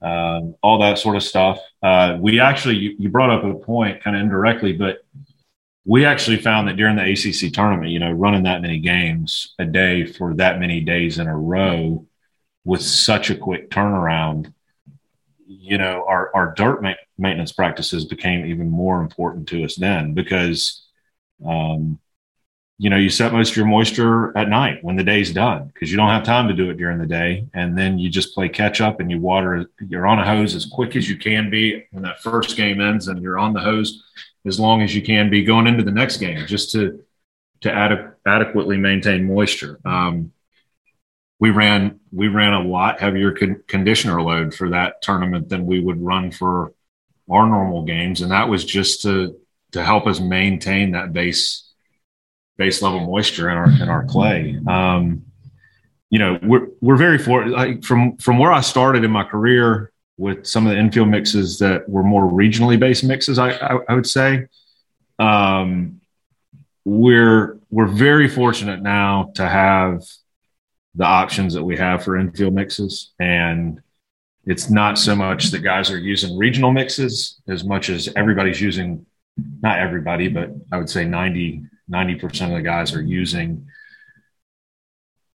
[0.00, 1.58] uh, all that sort of stuff.
[1.82, 4.98] Uh, we actually, you, you, brought up a point kind of indirectly, but
[5.84, 9.64] we actually found that during the ACC tournament, you know, running that many games a
[9.64, 12.06] day for that many days in a row
[12.64, 14.52] with such a quick turnaround,
[15.46, 20.12] you know, our, our dirt ma- maintenance practices became even more important to us then
[20.12, 20.84] because,
[21.46, 21.98] um,
[22.78, 25.90] you know, you set most of your moisture at night when the day's done because
[25.90, 27.46] you don't have time to do it during the day.
[27.54, 30.66] And then you just play catch up and you water, you're on a hose as
[30.66, 34.04] quick as you can be when that first game ends and you're on the hose
[34.44, 37.02] as long as you can be going into the next game just to,
[37.62, 39.80] to ad- adequately maintain moisture.
[39.84, 40.32] Um,
[41.38, 45.80] we ran, we ran a lot heavier con- conditioner load for that tournament than we
[45.80, 46.72] would run for
[47.30, 48.22] our normal games.
[48.22, 49.36] And that was just to,
[49.72, 51.66] to help us maintain that base
[52.56, 54.58] base level moisture in our in our clay.
[54.66, 55.26] Um,
[56.10, 59.92] you know, we're we're very for like from from where I started in my career
[60.16, 63.38] with some of the infield mixes that were more regionally based mixes.
[63.38, 64.46] I I, I would say,
[65.18, 66.00] um,
[66.84, 70.02] we're we're very fortunate now to have
[70.96, 73.80] the options that we have for infield mixes and
[74.44, 79.04] it's not so much that guys are using regional mixes as much as everybody's using
[79.62, 83.66] not everybody but i would say 90 90% of the guys are using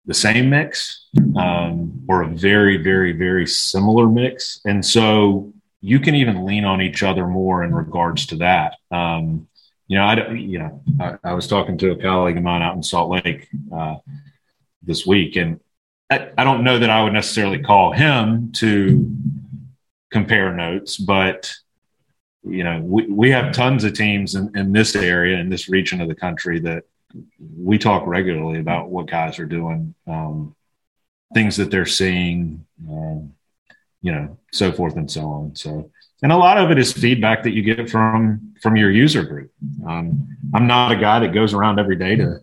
[0.06, 4.60] the same mix um, or a very, very, very similar mix.
[4.64, 8.76] And so you can even lean on each other more in regards to that.
[8.90, 9.46] Um,
[9.86, 12.76] you know, I, you know, I, I, was talking to a colleague of mine out
[12.76, 13.96] in Salt Lake uh,
[14.82, 15.60] this week, and
[16.10, 19.10] I, I don't know that I would necessarily call him to
[20.10, 21.54] compare notes, but
[22.42, 26.00] you know, we, we have tons of teams in, in this area, in this region
[26.00, 26.84] of the country that
[27.58, 30.54] we talk regularly about what guys are doing, um,
[31.34, 33.32] things that they're seeing, um,
[34.02, 35.54] you know, so forth and so on.
[35.54, 35.90] So,
[36.22, 39.50] and a lot of it is feedback that you get from from your user group.
[39.86, 42.38] Um, I'm not a guy that goes around every day to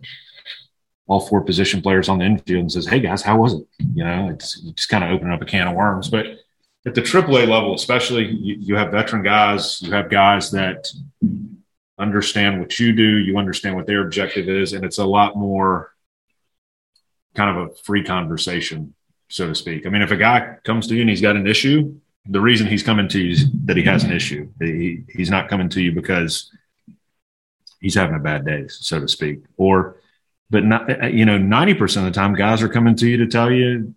[1.08, 4.04] all four position players on the infield and says, "Hey guys, how was it?" You
[4.04, 6.08] know, it's just kind of opening up a can of worms.
[6.08, 6.26] But
[6.86, 10.86] at the AAA level, especially, you, you have veteran guys, you have guys that
[11.98, 15.92] understand what you do, you understand what their objective is, and it's a lot more
[17.34, 18.94] kind of a free conversation,
[19.28, 19.86] so to speak.
[19.86, 21.94] I mean, if a guy comes to you and he's got an issue,
[22.26, 24.48] the reason he's coming to you is that he has an issue.
[24.60, 26.50] He, he's not coming to you because
[27.80, 29.42] he's having a bad day, so to speak.
[29.56, 29.96] Or,
[30.50, 33.50] but not, you know, 90% of the time, guys are coming to you to tell
[33.50, 33.94] you,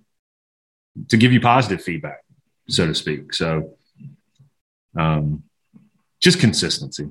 [1.07, 2.23] to give you positive feedback
[2.71, 3.33] so to speak.
[3.33, 3.75] So,
[4.97, 5.43] um,
[6.19, 7.09] just consistency.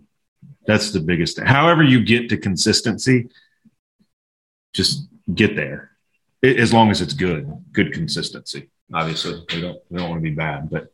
[0.66, 1.46] That's the biggest thing.
[1.46, 3.28] However, you get to consistency,
[4.74, 5.90] just get there.
[6.42, 8.70] It, as long as it's good, good consistency.
[8.92, 10.92] Obviously, we don't we don't want to be bad, but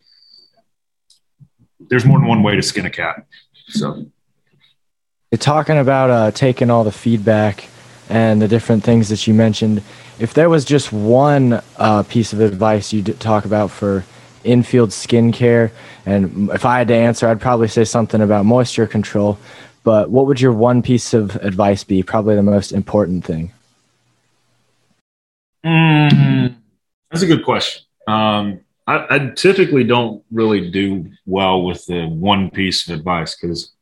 [1.88, 3.26] there's more than one way to skin a cat.
[3.68, 4.06] So,
[5.30, 7.68] you're talking about uh, taking all the feedback
[8.08, 9.82] and the different things that you mentioned.
[10.18, 14.04] If there was just one uh, piece of advice you'd talk about for
[14.46, 15.70] infield skincare?
[16.06, 19.38] And if I had to answer, I'd probably say something about moisture control.
[19.84, 22.02] But what would your one piece of advice be?
[22.02, 23.52] Probably the most important thing.
[25.64, 26.54] Mm,
[27.10, 27.84] that's a good question.
[28.06, 33.72] Um, I, I, typically don't really do well with the one piece of advice because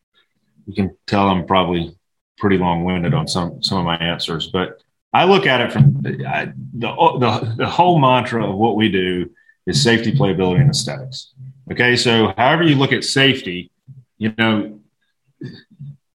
[0.67, 1.95] you can tell I'm probably
[2.39, 4.49] pretty long winded on some some of my answers.
[4.49, 8.89] But I look at it from I, the, the the whole mantra of what we
[8.91, 9.31] do
[9.67, 11.33] is safety, playability, and aesthetics.
[11.71, 13.71] Okay, so however you look at safety,
[14.19, 14.81] you know,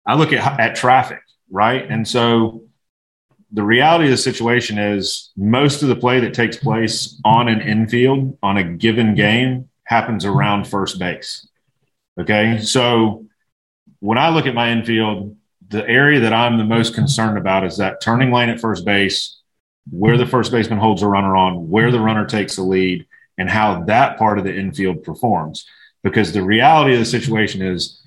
[0.06, 1.88] I look at at traffic, right?
[1.88, 2.62] And so
[3.52, 7.60] the reality of the situation is most of the play that takes place on an
[7.60, 11.46] infield on a given game happens around first base.
[12.18, 13.26] Okay, so
[14.00, 15.36] when I look at my infield,
[15.68, 19.40] the area that I'm the most concerned about is that turning lane at first base,
[19.90, 23.06] where the first baseman holds a runner on, where the runner takes the lead,
[23.38, 25.66] and how that part of the infield performs.
[26.02, 28.02] Because the reality of the situation is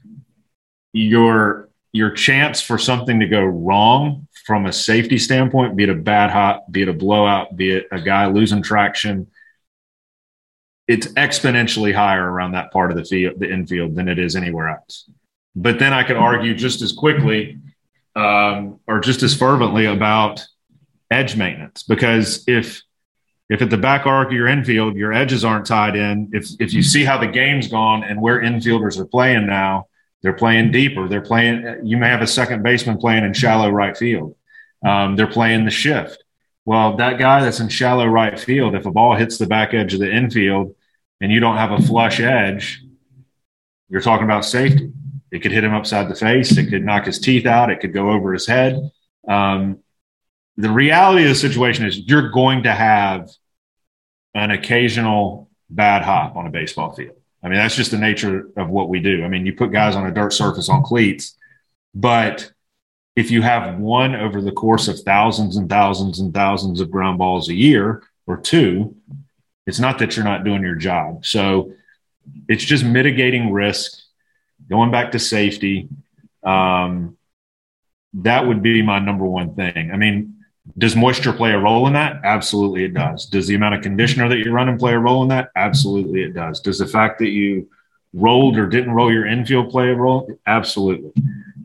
[0.93, 5.95] your your chance for something to go wrong from a safety standpoint, be it a
[5.95, 9.27] bad hop, be it a blowout, be it a guy losing traction,
[10.87, 14.69] it's exponentially higher around that part of the field, the infield, than it is anywhere
[14.69, 15.09] else.
[15.61, 17.57] But then I could argue just as quickly
[18.15, 20.45] um, or just as fervently about
[21.11, 22.81] edge maintenance because if
[23.49, 26.71] if at the back arc of your infield your edges aren't tied in, if if
[26.71, 29.87] you see how the game's gone and where infielders are playing now,
[30.21, 31.09] they're playing deeper.
[31.09, 31.81] They're playing.
[31.83, 34.35] You may have a second baseman playing in shallow right field.
[34.85, 36.23] Um, they're playing the shift.
[36.63, 39.93] Well, that guy that's in shallow right field, if a ball hits the back edge
[39.93, 40.75] of the infield
[41.19, 42.81] and you don't have a flush edge,
[43.89, 44.93] you're talking about safety.
[45.31, 46.57] It could hit him upside the face.
[46.57, 47.69] It could knock his teeth out.
[47.69, 48.91] It could go over his head.
[49.27, 49.79] Um,
[50.57, 53.29] the reality of the situation is you're going to have
[54.33, 57.15] an occasional bad hop on a baseball field.
[57.41, 59.23] I mean, that's just the nature of what we do.
[59.23, 61.37] I mean, you put guys on a dirt surface on cleats,
[61.95, 62.51] but
[63.15, 67.17] if you have one over the course of thousands and thousands and thousands of ground
[67.17, 68.95] balls a year or two,
[69.65, 71.25] it's not that you're not doing your job.
[71.25, 71.73] So
[72.47, 73.99] it's just mitigating risk,
[74.67, 75.89] going back to safety.
[76.43, 77.17] Um,
[78.13, 79.91] that would be my number one thing.
[79.91, 80.39] I mean,
[80.77, 82.21] does moisture play a role in that?
[82.23, 83.25] Absolutely, it does.
[83.25, 85.49] Does the amount of conditioner that you're running play a role in that?
[85.55, 86.59] Absolutely, it does.
[86.59, 87.69] Does the fact that you
[88.13, 90.39] rolled or didn't roll your infield play a role?
[90.45, 91.11] Absolutely.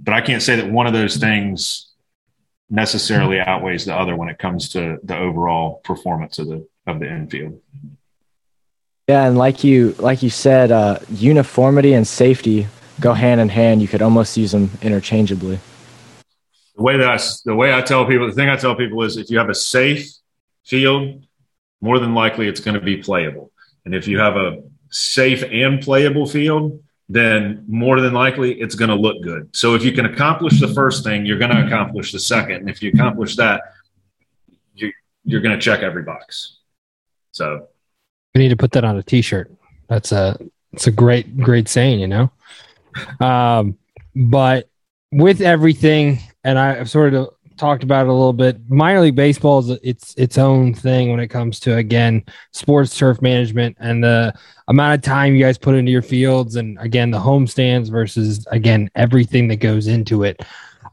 [0.03, 1.93] But I can't say that one of those things
[2.71, 7.11] necessarily outweighs the other when it comes to the overall performance of the of the
[7.11, 7.61] infield.
[9.09, 12.67] Yeah, and like you like you said, uh, uniformity and safety
[13.01, 13.83] go hand in hand.
[13.83, 15.59] You could almost use them interchangeably.
[16.77, 19.17] The way that I, the way I tell people, the thing I tell people is,
[19.17, 20.09] if you have a safe
[20.65, 21.25] field,
[21.81, 23.53] more than likely it's going to be playable.
[23.85, 28.89] And if you have a safe and playable field, then more than likely it's going
[28.89, 29.55] to look good.
[29.55, 32.57] So if you can accomplish the first thing, you're going to accomplish the second.
[32.57, 33.61] And if you accomplish that,
[34.75, 34.91] you,
[35.25, 36.59] you're going to check every box.
[37.33, 37.69] So
[38.35, 39.53] we need to put that on a t-shirt.
[39.89, 40.39] That's a,
[40.73, 42.31] it's a great, great saying, you know?
[43.21, 43.77] Um,
[44.15, 44.69] but
[45.13, 48.59] with everything, and I've sort of talked about it a little bit.
[48.69, 52.23] Minor league baseball is its its own thing when it comes to again
[52.53, 54.35] sports turf management and the
[54.69, 58.47] amount of time you guys put into your fields, and again the home stands versus
[58.51, 60.43] again everything that goes into it.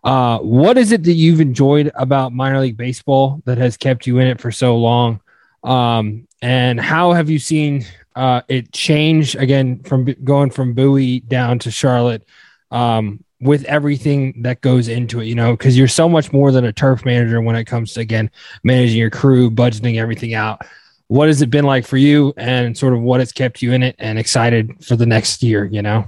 [0.04, 4.20] Uh, what is it that you've enjoyed about minor league baseball that has kept you
[4.20, 5.22] in it for so long?
[5.64, 7.86] Um, and how have you seen
[8.16, 12.26] uh, it changed again from going from Bowie down to Charlotte?
[12.72, 16.64] Um, with everything that goes into it, you know, because you're so much more than
[16.64, 18.30] a turf manager when it comes to again
[18.64, 20.62] managing your crew, budgeting everything out.
[21.07, 23.84] What has it been like for you, and sort of what has kept you in
[23.84, 25.66] it and excited for the next year?
[25.66, 26.07] You know,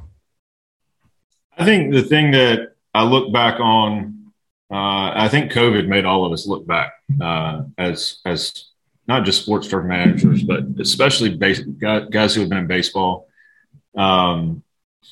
[1.58, 4.32] I think the thing that I look back on,
[4.72, 8.70] uh, I think COVID made all of us look back uh, as as
[9.08, 13.28] not just sports turf managers, but especially base, guys who have been in baseball
[13.96, 14.64] um,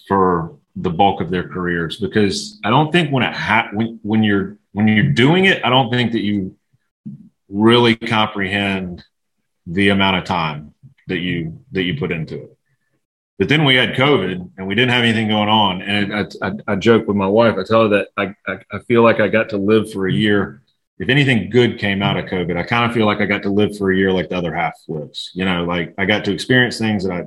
[0.07, 4.23] for the bulk of their careers because I don't think when it ha- when when
[4.23, 6.55] you're when you're doing it, I don't think that you
[7.49, 9.03] really comprehend
[9.67, 10.73] the amount of time
[11.07, 12.57] that you that you put into it.
[13.37, 15.81] But then we had COVID and we didn't have anything going on.
[15.81, 17.55] And I, I, I joke with my wife.
[17.57, 20.13] I tell her that I, I, I feel like I got to live for a
[20.13, 20.61] year.
[21.02, 23.49] If anything good came out of COVID, I kind of feel like I got to
[23.49, 25.32] live for a year like the other half lives.
[25.34, 27.24] You know, like I got to experience things that I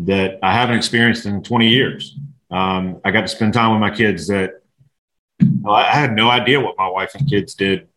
[0.00, 2.16] that I haven't experienced in 20 years.
[2.50, 4.62] Um, I got to spend time with my kids that
[5.62, 7.88] well, I had no idea what my wife and kids did,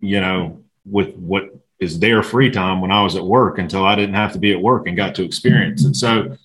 [0.00, 3.94] you know, with what is their free time when I was at work until I
[3.94, 5.94] didn't have to be at work and got to experience it.
[5.94, 6.36] So,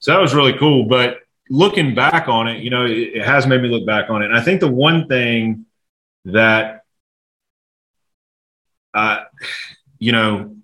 [0.00, 0.86] so that was really cool.
[0.86, 4.22] But looking back on it, you know, it, it has made me look back on
[4.22, 4.26] it.
[4.26, 5.66] And I think the one thing
[6.24, 6.83] that,
[9.98, 10.56] you know,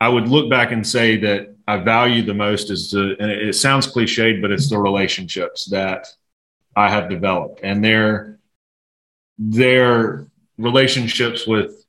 [0.00, 3.54] I would look back and say that I value the most is the, and it
[3.54, 6.06] sounds cliched, but it's the relationships that
[6.76, 8.38] I have developed and their,
[9.38, 10.28] their
[10.58, 11.84] relationships with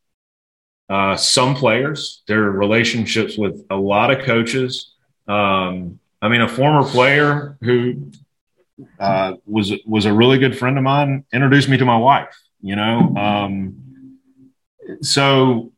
[0.89, 4.93] uh, some players, their relationships with a lot of coaches.
[5.27, 8.11] Um, I mean, a former player who
[8.99, 12.35] uh, was was a really good friend of mine introduced me to my wife.
[12.61, 14.19] You know, um,
[15.01, 15.71] so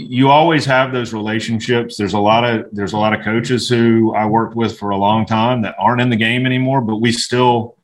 [0.00, 1.96] you always have those relationships.
[1.96, 4.96] There's a lot of there's a lot of coaches who I worked with for a
[4.96, 7.76] long time that aren't in the game anymore, but we still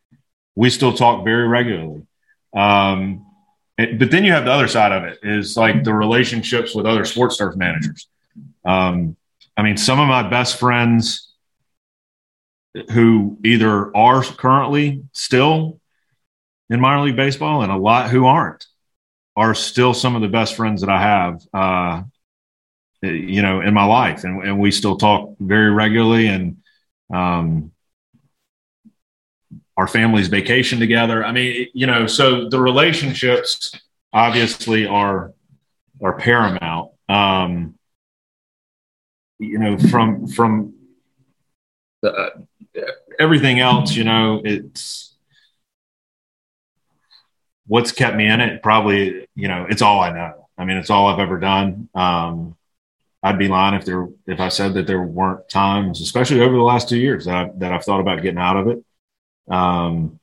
[0.55, 2.07] we still talk very regularly.
[2.55, 3.27] Um,
[3.77, 6.87] it, but then you have the other side of it is like the relationships with
[6.87, 8.07] other sports turf managers.
[8.65, 9.17] Um,
[9.57, 11.33] I mean, some of my best friends
[12.93, 15.81] who either are currently still
[16.71, 18.67] in minor league baseball and a lot who aren't
[19.37, 22.03] are still some of the best friends that I have, uh,
[23.03, 26.59] you know, in my life, and, and we still talk very regularly, and
[27.12, 27.72] um,
[29.76, 31.24] our families vacation together.
[31.24, 33.74] I mean, you know, so the relationships
[34.12, 35.32] obviously are
[36.03, 36.93] are paramount.
[37.09, 37.74] Um,
[39.39, 40.74] you know, from from
[42.05, 42.30] uh,
[43.18, 45.14] everything else, you know, it's
[47.67, 48.62] what's kept me in it?
[48.62, 50.49] Probably, you know, it's all I know.
[50.57, 51.89] I mean, it's all I've ever done.
[51.95, 52.57] Um,
[53.23, 56.62] I'd be lying if there if I said that there weren't times, especially over the
[56.62, 58.85] last two years, that I've, that I've thought about getting out of it.
[59.49, 60.21] Um,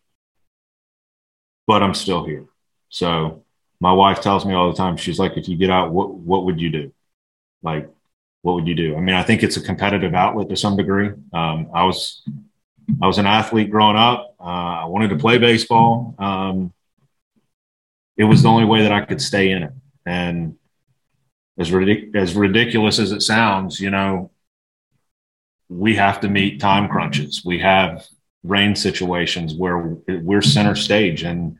[1.65, 2.45] but I'm still here.
[2.89, 3.43] So
[3.79, 4.97] my wife tells me all the time.
[4.97, 6.93] She's like, if you get out, what what would you do?
[7.63, 7.89] Like,
[8.43, 8.95] what would you do?
[8.95, 11.09] I mean, I think it's a competitive outlet to some degree.
[11.33, 12.21] Um, I was
[13.01, 14.35] I was an athlete growing up.
[14.39, 16.15] Uh, I wanted to play baseball.
[16.19, 16.73] Um,
[18.21, 19.73] it was the only way that I could stay in it,
[20.05, 20.55] and
[21.57, 24.29] as, ridic- as ridiculous as it sounds, you know,
[25.69, 27.41] we have to meet time crunches.
[27.43, 28.05] We have
[28.43, 31.57] rain situations where we're center stage and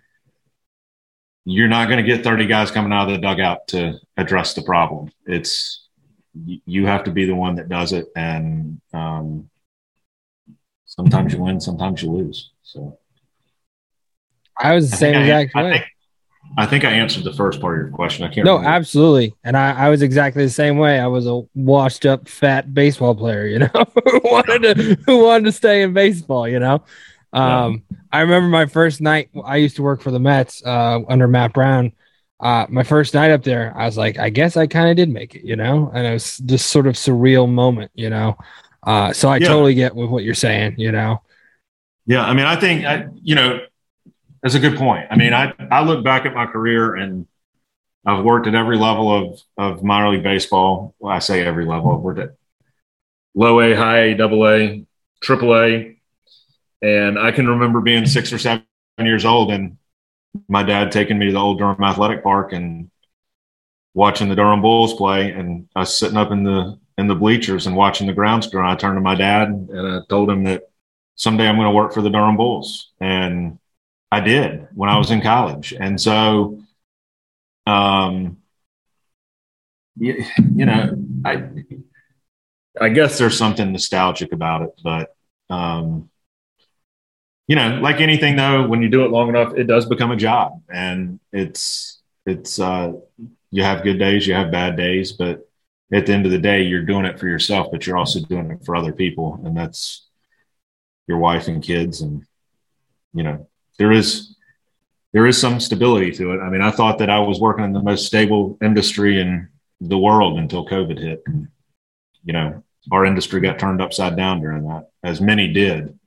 [1.46, 4.62] you're not going to get 30 guys coming out of the dugout to address the
[4.62, 5.12] problem.
[5.26, 5.88] It's
[6.36, 8.06] you have to be the one that does it.
[8.16, 9.50] And um,
[10.86, 12.52] sometimes you win, sometimes you lose.
[12.62, 13.00] So
[14.60, 15.70] I was the same exact I, way.
[15.70, 15.86] I think,
[16.58, 18.26] I think I answered the first part of your question.
[18.26, 18.46] I can't.
[18.46, 18.76] No, remember.
[18.76, 19.34] absolutely.
[19.44, 21.00] And I, I was exactly the same way.
[21.00, 23.68] I was a washed up fat baseball player, you know,
[24.06, 26.84] who wanted to who wanted to stay in baseball, you know.
[27.34, 27.98] Um, yeah.
[28.12, 29.30] I remember my first night.
[29.46, 31.94] I used to work for the Mets uh, under Matt Brown.
[32.40, 35.10] Uh, my first night up there, I was like, I guess I kind of did
[35.10, 38.36] make it, you know, and it was this sort of surreal moment, you know.
[38.84, 39.48] Uh, so I yeah.
[39.48, 41.22] totally get with what you're saying, you know.
[42.08, 43.60] Yeah, I mean, I think I, you know,
[44.42, 45.08] that's a good point.
[45.12, 47.28] I mean, I, I look back at my career and
[48.06, 50.96] I've worked at every level of, of minor league baseball.
[51.00, 51.94] Well, I say every level.
[51.94, 52.36] I've worked at
[53.36, 54.86] low A, high A, double A,
[55.22, 55.98] triple A.
[56.82, 58.64] And I can remember being six or seven
[58.98, 59.78] years old and
[60.48, 62.90] my dad taking me to the old Durham Athletic Park and
[63.94, 65.32] watching the Durham Bulls play.
[65.32, 68.68] And I was sitting up in the in the bleachers and watching the grounds grow.
[68.68, 70.64] I turned to my dad and I told him that
[71.16, 72.92] someday I'm going to work for the Durham Bulls.
[73.00, 73.60] And
[74.12, 75.74] I did when I was in college.
[75.74, 76.62] And so,
[77.66, 78.38] um,
[79.96, 80.96] you, you know,
[81.26, 81.44] I,
[82.80, 85.16] I guess there's something nostalgic about it, but,
[85.50, 86.10] um,
[87.48, 90.18] you know, like anything though, when you do it long enough, it does become a
[90.18, 92.94] job and it's, it's, uh,
[93.50, 95.50] you have good days, you have bad days, but
[95.94, 98.50] at the end of the day, you're doing it for yourself, but you're also doing
[98.52, 99.42] it for other people.
[99.44, 100.08] And that's
[101.08, 102.02] your wife and kids.
[102.02, 102.24] And,
[103.14, 104.36] you know, there is
[105.14, 106.40] there is some stability to it.
[106.40, 109.50] I mean, I thought that I was working in the most stable industry in
[109.82, 111.22] the world until COVID hit.
[111.26, 111.50] And,
[112.24, 115.98] you know, our industry got turned upside down during that, as many did.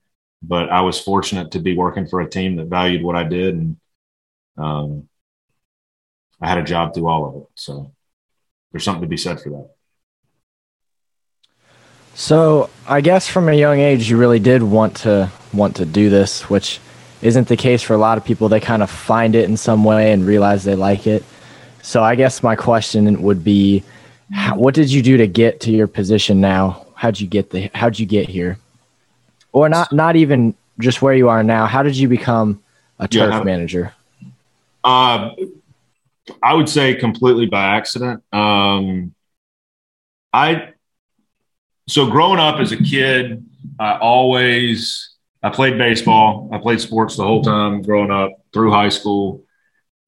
[0.43, 3.55] But I was fortunate to be working for a team that valued what I did,
[3.55, 3.77] and
[4.57, 5.09] um,
[6.41, 7.49] I had a job through all of it.
[7.55, 7.93] So
[8.71, 9.71] there's something to be said for that.
[12.15, 16.11] So I guess from a young age, you really did want to want to do
[16.11, 16.79] this, which
[17.25, 18.49] isn't the case for a lot of people.
[18.49, 21.25] They kind of find it in some way and realize they like it.
[21.83, 23.83] So I guess my question would be,
[24.31, 26.87] how, what did you do to get to your position now?
[26.95, 27.71] How'd you get the?
[27.75, 28.59] How'd you get here?
[29.53, 29.91] Or not?
[29.93, 31.67] Not even just where you are now.
[31.67, 32.63] How did you become
[32.99, 33.95] a turf yeah, manager?
[34.83, 35.31] Uh,
[36.43, 38.23] I would say completely by accident.
[38.33, 39.15] Um,
[40.33, 40.73] I
[41.89, 43.45] so growing up as a kid,
[43.79, 45.14] I always
[45.45, 46.49] I played baseball.
[46.51, 49.45] I played sports the whole time growing up through high school.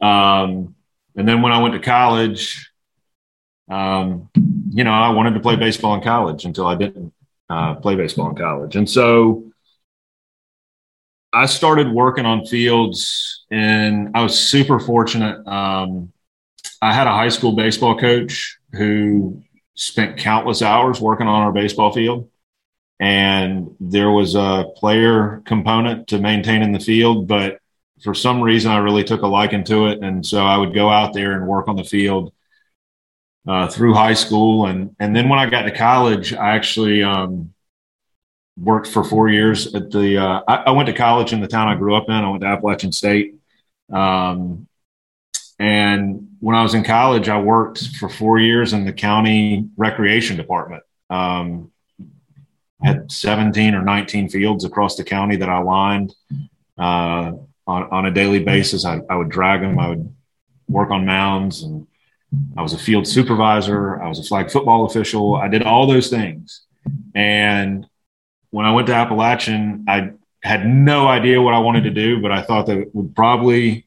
[0.01, 0.74] Um,
[1.14, 2.72] and then when I went to college,
[3.70, 4.30] um,
[4.70, 7.12] you know, I wanted to play baseball in college until I didn't
[7.51, 8.76] uh, play baseball in college.
[8.76, 9.53] And so
[11.34, 15.47] I started working on fields and I was super fortunate.
[15.47, 16.14] Um,
[16.80, 19.43] I had a high school baseball coach who
[19.74, 22.30] spent countless hours working on our baseball field
[22.99, 27.61] and there was a player component to maintaining the field, but
[28.03, 30.90] for some reason I really took a liking to it, and so I would go
[30.90, 32.32] out there and work on the field
[33.47, 37.55] uh, through high school, and and then when I got to college, I actually um,
[38.57, 40.18] worked for four years at the.
[40.18, 42.14] Uh, I, I, went to college in the town I grew up in.
[42.14, 43.34] I went to Appalachian State.
[43.92, 44.66] Um,
[45.59, 50.36] and when I was in college, I worked for four years in the county recreation
[50.36, 50.82] department.
[51.09, 51.70] Um,
[52.83, 56.14] had 17 or 19 fields across the county that I lined
[56.79, 57.33] uh,
[57.66, 58.85] on, on a daily basis.
[58.85, 59.79] I, I would drag them.
[59.79, 60.14] I would
[60.68, 61.87] work on mounds and
[62.57, 64.01] I was a field supervisor.
[64.03, 65.37] I was a flag football official.
[65.37, 66.62] I did all those things.
[67.14, 67.87] And
[68.51, 70.12] when I went to Appalachian, I
[70.43, 73.87] had no idea what I wanted to do, but I thought that it would probably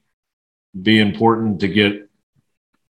[0.79, 2.09] be important to get.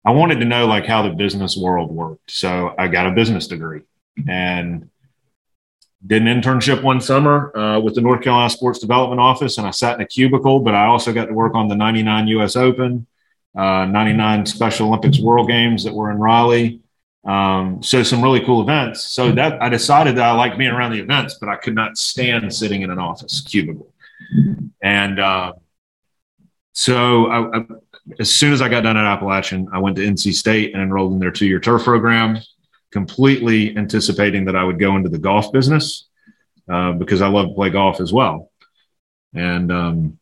[0.04, 2.30] I wanted to know like how the business world worked.
[2.30, 3.82] So I got a business degree
[4.28, 4.88] and
[6.06, 9.70] did an internship one summer uh, with the North Carolina Sports Development Office, and I
[9.70, 10.60] sat in a cubicle.
[10.60, 12.56] But I also got to work on the '99 U.S.
[12.56, 13.06] Open,
[13.54, 16.80] '99 uh, Special Olympics World Games that were in Raleigh.
[17.24, 19.04] Um, so some really cool events.
[19.06, 21.98] So that I decided that I liked being around the events, but I could not
[21.98, 23.92] stand sitting in an office cubicle.
[24.80, 25.54] And uh,
[26.72, 27.64] so I, I,
[28.20, 31.12] as soon as I got done at Appalachian, I went to NC State and enrolled
[31.14, 32.38] in their two-year turf program,
[32.90, 36.06] completely anticipating that I would go into the golf business
[36.68, 38.50] uh, because I love to play golf as well.
[39.34, 40.18] And um,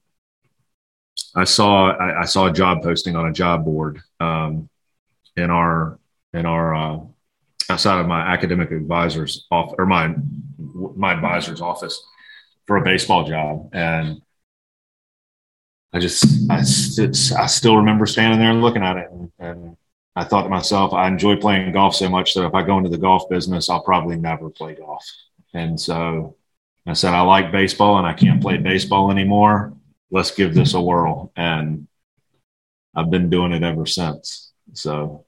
[1.35, 4.69] I saw I, I, saw a job posting on a job board um,
[5.37, 5.99] in our
[6.33, 6.99] in our uh,
[7.71, 10.15] outside of my academic advisor's off or my
[10.59, 12.03] my advisor's office
[12.67, 14.23] for a baseball job, and
[15.93, 19.77] I just I, I still remember standing there and looking at it, and, and
[20.17, 22.91] I thought to myself, I enjoy playing golf so much that if I go into
[22.91, 25.05] the golf business, I'll probably never play golf.
[25.53, 26.37] And so
[26.87, 29.73] I said, I like baseball and I can't play baseball anymore.
[30.11, 31.33] Let's give this a whirl.
[31.35, 31.89] And
[32.95, 34.53] I've been doing it ever since.
[34.73, 35.25] So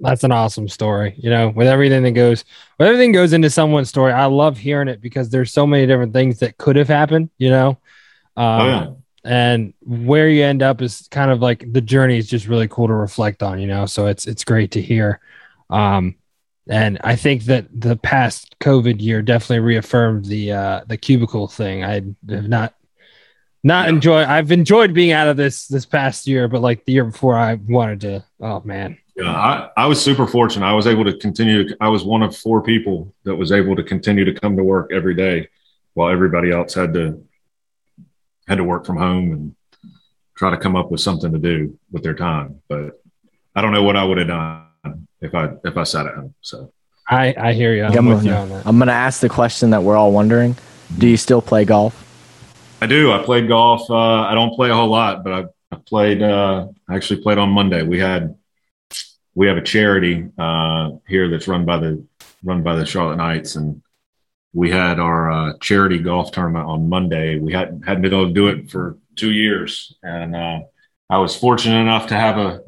[0.00, 1.14] that's an awesome story.
[1.16, 2.44] You know, with everything that goes,
[2.78, 6.12] with everything goes into someone's story, I love hearing it because there's so many different
[6.12, 7.30] things that could have happened.
[7.38, 7.68] You know,
[8.36, 8.90] um, oh, yeah.
[9.24, 12.86] And where you end up is kind of like the journey is just really cool
[12.88, 13.60] to reflect on.
[13.60, 15.20] You know, so it's it's great to hear.
[15.70, 16.16] Um,
[16.68, 21.84] and I think that the past COVID year definitely reaffirmed the uh, the cubicle thing.
[21.84, 22.74] I have not
[23.62, 23.94] not yeah.
[23.94, 24.24] enjoy.
[24.24, 27.54] I've enjoyed being out of this this past year, but like the year before, I
[27.54, 28.24] wanted to.
[28.40, 30.66] Oh man, yeah, I, I was super fortunate.
[30.66, 31.68] I was able to continue.
[31.80, 34.90] I was one of four people that was able to continue to come to work
[34.92, 35.48] every day,
[35.94, 37.22] while everybody else had to
[38.46, 39.56] had to work from home and
[40.36, 42.60] try to come up with something to do with their time.
[42.68, 43.00] But
[43.54, 46.34] I don't know what I would have done if I if I sat at home.
[46.40, 46.72] So
[47.08, 47.84] I I hear you.
[47.84, 50.56] I'm, I'm, gonna, I'm gonna ask the question that we're all wondering:
[50.98, 52.00] Do you still play golf?
[52.80, 53.12] I do.
[53.12, 53.90] I played golf.
[53.90, 56.22] Uh, I don't play a whole lot, but I, I played.
[56.22, 57.82] Uh, I actually played on Monday.
[57.82, 58.36] We had
[59.34, 62.04] we have a charity uh, here that's run by the
[62.42, 63.82] run by the Charlotte Knights, and
[64.54, 67.38] we had our uh, charity golf tournament on Monday.
[67.38, 70.60] We hadn't hadn't been able to do it for two years, and uh,
[71.10, 72.60] I was fortunate enough to have a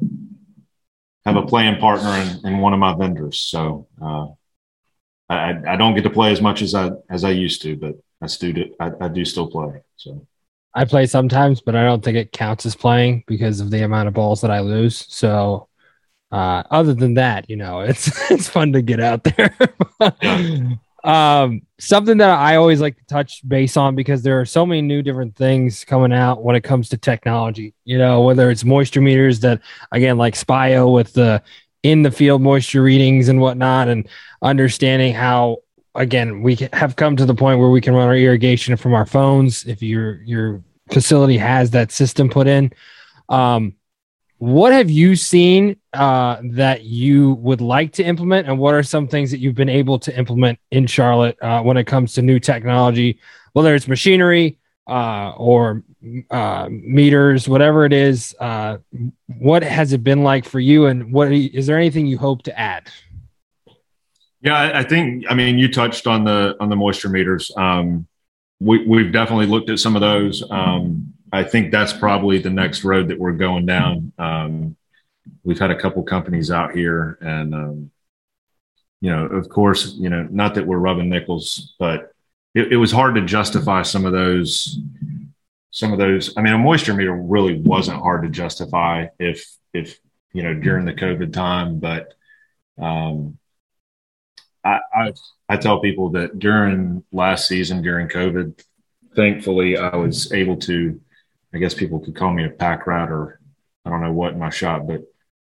[1.25, 3.39] have a playing partner in, in one of my vendors.
[3.39, 4.27] So uh,
[5.29, 7.95] I, I don't get to play as much as I as I used to, but
[8.21, 9.81] I still do I, I do still play.
[9.95, 10.27] So.
[10.73, 14.09] I play sometimes, but I don't think it counts as playing because of the amount
[14.09, 15.07] of balls that I lose.
[15.09, 15.69] So
[16.31, 19.57] uh, other than that, you know, it's it's fun to get out there.
[21.07, 24.81] um, something that I always like to touch base on because there are so many
[24.81, 27.73] new different things coming out when it comes to technology.
[27.85, 29.61] You know, whether it's moisture meters that
[29.93, 31.41] again, like Spiio with the
[31.81, 34.05] in the field moisture readings and whatnot, and
[34.41, 35.59] understanding how
[35.95, 39.05] again we have come to the point where we can run our irrigation from our
[39.05, 42.73] phones if your your facility has that system put in.
[43.29, 43.76] Um,
[44.39, 49.07] what have you seen uh, that you would like to implement, and what are some
[49.07, 52.39] things that you've been able to implement in Charlotte uh, when it comes to new
[52.39, 53.19] technology,
[53.53, 55.83] whether it's machinery uh, or
[56.29, 58.35] uh, meters, whatever it is?
[58.39, 58.77] Uh,
[59.39, 62.43] what has it been like for you, and what you, is there anything you hope
[62.43, 62.89] to add?
[64.41, 65.25] Yeah, I think.
[65.29, 67.51] I mean, you touched on the on the moisture meters.
[67.57, 68.07] Um,
[68.59, 70.43] we, we've definitely looked at some of those.
[70.49, 74.11] Um, I think that's probably the next road that we're going down.
[74.17, 74.75] Um,
[75.43, 77.91] we've had a couple companies out here, and um,
[79.01, 82.11] you know, of course, you know, not that we're rubbing nickels, but
[82.55, 84.79] it, it was hard to justify some of those.
[85.69, 86.35] Some of those.
[86.35, 89.99] I mean, a moisture meter really wasn't hard to justify if if
[90.33, 92.15] you know during the COVID time, but
[92.79, 93.37] um,
[94.63, 95.13] I, I
[95.49, 98.59] I tell people that during last season during COVID,
[99.15, 100.99] thankfully I was able to
[101.53, 103.39] I guess people could call me a pack rat or
[103.85, 105.01] I don't know what in my shop, but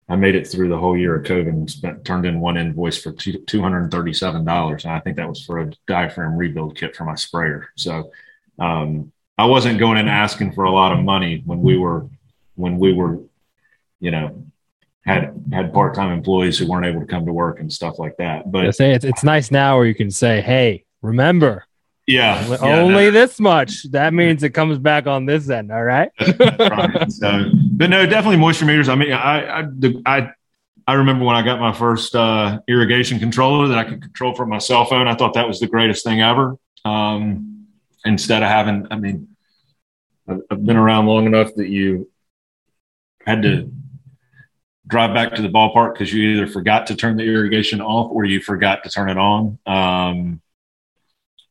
[0.09, 3.01] I made it through the whole year of COVID and spent turned in one invoice
[3.01, 6.35] for two hundred and thirty seven dollars, and I think that was for a diaphragm
[6.35, 7.69] rebuild kit for my sprayer.
[7.77, 8.11] So
[8.59, 12.09] um, I wasn't going in asking for a lot of money when we were
[12.55, 13.21] when we were,
[13.99, 14.43] you know,
[15.05, 18.17] had had part time employees who weren't able to come to work and stuff like
[18.17, 18.51] that.
[18.51, 21.65] But say it's it's nice now where you can say, "Hey, remember,
[22.11, 22.57] yeah.
[22.61, 23.83] Only yeah, this much.
[23.91, 25.71] That means it comes back on this end.
[25.71, 26.11] All right.
[26.39, 27.11] right.
[27.11, 28.89] So, but no, definitely moisture meters.
[28.89, 29.65] I mean, I, I,
[30.05, 30.31] I,
[30.87, 34.49] I remember when I got my first uh, irrigation controller that I could control from
[34.49, 35.07] my cell phone.
[35.07, 36.55] I thought that was the greatest thing ever.
[36.83, 37.67] Um,
[38.05, 39.29] instead of having, I mean,
[40.27, 42.09] I've been around long enough that you
[43.25, 43.71] had to
[44.87, 48.25] drive back to the ballpark because you either forgot to turn the irrigation off or
[48.25, 49.57] you forgot to turn it on.
[49.65, 50.41] Um,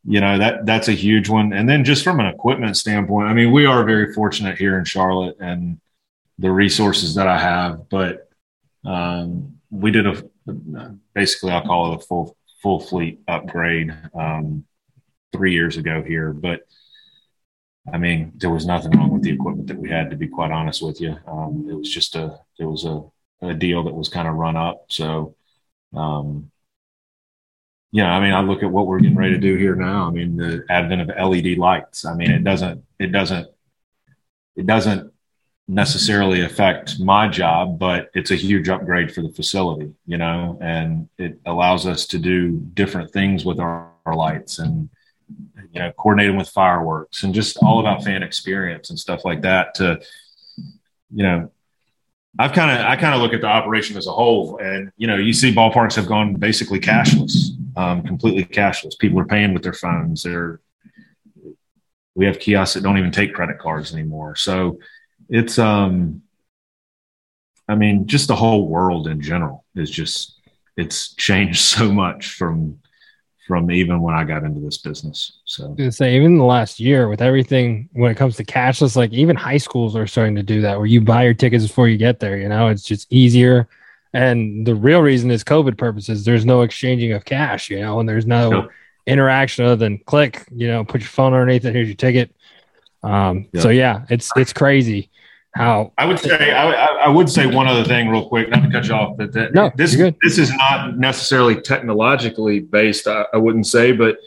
[0.04, 1.52] you know that that's a huge one.
[1.52, 4.84] And then just from an equipment standpoint, I mean, we are very fortunate here in
[4.84, 5.80] Charlotte and
[6.38, 8.30] the resources that I have, but
[8.84, 10.22] um, we did a
[11.14, 14.64] basically I'll call it a full full fleet upgrade um,
[15.32, 16.62] three years ago here, but
[17.92, 20.10] I mean, there was nothing wrong with the equipment that we had.
[20.10, 23.02] To be quite honest with you, um, it was just a it was a,
[23.42, 24.84] a deal that was kind of run up.
[24.88, 25.34] So,
[25.94, 26.49] um,
[27.92, 30.06] yeah, I mean, I look at what we're getting ready to do here now.
[30.06, 32.04] I mean, the advent of LED lights.
[32.04, 33.48] I mean, it doesn't it doesn't
[34.56, 35.12] it doesn't
[35.66, 41.08] necessarily affect my job, but it's a huge upgrade for the facility, you know, and
[41.16, 44.88] it allows us to do different things with our, our lights and
[45.72, 49.74] you know, coordinating with fireworks and just all about fan experience and stuff like that
[49.76, 50.00] to,
[51.14, 51.52] you know,
[52.38, 55.06] I've kind of, I kind of look at the operation as a whole and, you
[55.06, 58.98] know, you see ballparks have gone basically cashless, um, completely cashless.
[58.98, 60.22] People are paying with their phones.
[60.22, 60.60] They're,
[62.14, 64.36] we have kiosks that don't even take credit cards anymore.
[64.36, 64.78] So
[65.28, 66.22] it's, um,
[67.68, 70.40] I mean, just the whole world in general is just,
[70.76, 72.79] it's changed so much from
[73.50, 75.40] from even when I got into this business.
[75.44, 79.12] So to say even the last year with everything when it comes to cashless, like
[79.12, 81.96] even high schools are starting to do that where you buy your tickets before you
[81.96, 83.66] get there, you know, it's just easier.
[84.12, 86.24] And the real reason is COVID purposes.
[86.24, 88.68] There's no exchanging of cash, you know, and there's no
[89.04, 92.32] interaction other than click, you know, put your phone underneath it, here's your ticket.
[93.02, 95.10] Um, so yeah, it's it's crazy
[95.54, 98.70] how I would say I, I, would say one other thing real quick, not to
[98.70, 103.08] cut you off, but that no, this this is not necessarily technologically based.
[103.08, 104.18] I, I, wouldn't say, but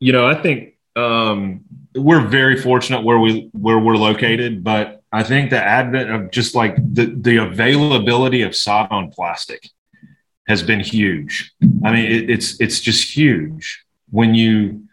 [0.00, 1.62] you know, I think um,
[1.94, 4.62] we're very fortunate where we where we're located.
[4.62, 9.66] But I think the advent of just like the the availability of sod on plastic
[10.46, 11.52] has been huge.
[11.84, 14.84] I mean, it, it's it's just huge when you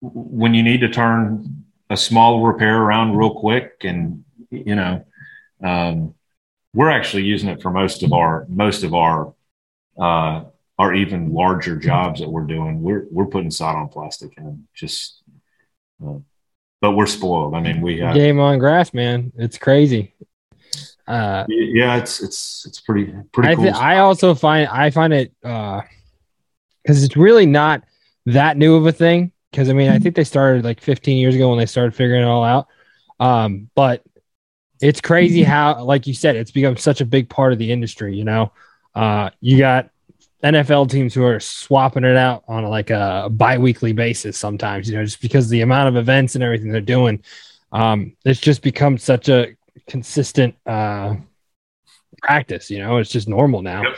[0.00, 5.04] when you need to turn a small repair around real quick and you know,
[5.62, 6.14] um,
[6.74, 9.34] we're actually using it for most of our most of our
[9.98, 10.44] uh,
[10.78, 12.82] our even larger jobs that we're doing.
[12.82, 15.22] We're we're putting sod on plastic and just,
[16.04, 16.18] uh,
[16.80, 17.54] but we're spoiled.
[17.54, 19.32] I mean, we have game on grass, man.
[19.36, 20.14] It's crazy.
[21.06, 23.52] Uh, yeah, it's it's it's pretty pretty.
[23.52, 27.82] I, th- cool I also find I find it because uh, it's really not
[28.26, 29.32] that new of a thing.
[29.50, 32.22] Because I mean, I think they started like 15 years ago when they started figuring
[32.22, 32.68] it all out.
[33.18, 34.02] Um, but
[34.80, 38.16] it's crazy how, like you said, it's become such a big part of the industry.
[38.16, 38.52] You know,
[38.94, 39.90] uh, you got
[40.42, 45.04] NFL teams who are swapping it out on like a bi-weekly basis sometimes, you know,
[45.04, 47.22] just because the amount of events and everything they're doing.
[47.72, 49.56] Um, it's just become such a
[49.88, 51.16] consistent uh,
[52.22, 53.82] practice, you know, it's just normal now.
[53.82, 53.96] Yep.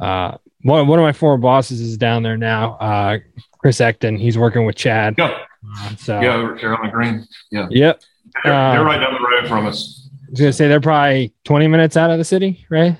[0.00, 3.18] Uh, one, one of my former bosses is down there now, uh,
[3.58, 4.18] Chris Ecton.
[4.18, 5.16] He's working with Chad.
[5.18, 5.34] Yep.
[5.76, 7.26] Uh, so, yeah, Carolina Green.
[7.50, 7.66] Yeah.
[7.70, 8.02] Yep.
[8.44, 9.99] They're, they're right down the road from us.
[10.30, 12.96] I was gonna say they're probably 20 minutes out of the city, right?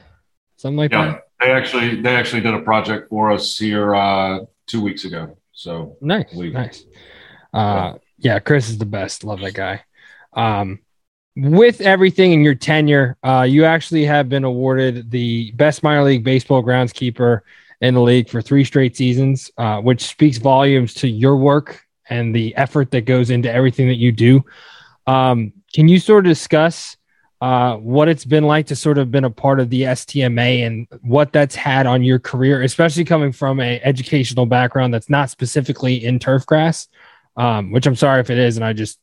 [0.56, 1.28] Something like yeah, that.
[1.38, 5.38] They actually they actually did a project for us here uh, two weeks ago.
[5.52, 6.84] So nice, nice.
[7.54, 9.22] Uh, yeah, Chris is the best.
[9.22, 9.84] Love that guy.
[10.32, 10.80] Um,
[11.36, 16.24] with everything in your tenure, uh, you actually have been awarded the best minor league
[16.24, 17.42] baseball groundskeeper
[17.80, 22.34] in the league for three straight seasons, uh, which speaks volumes to your work and
[22.34, 24.44] the effort that goes into everything that you do.
[25.06, 26.96] Um, can you sort of discuss
[27.40, 30.86] uh, what it's been like to sort of been a part of the STMA and
[31.00, 36.04] what that's had on your career, especially coming from a educational background that's not specifically
[36.04, 36.88] in turf grass,
[37.36, 38.98] um, which I'm sorry if it is, and I just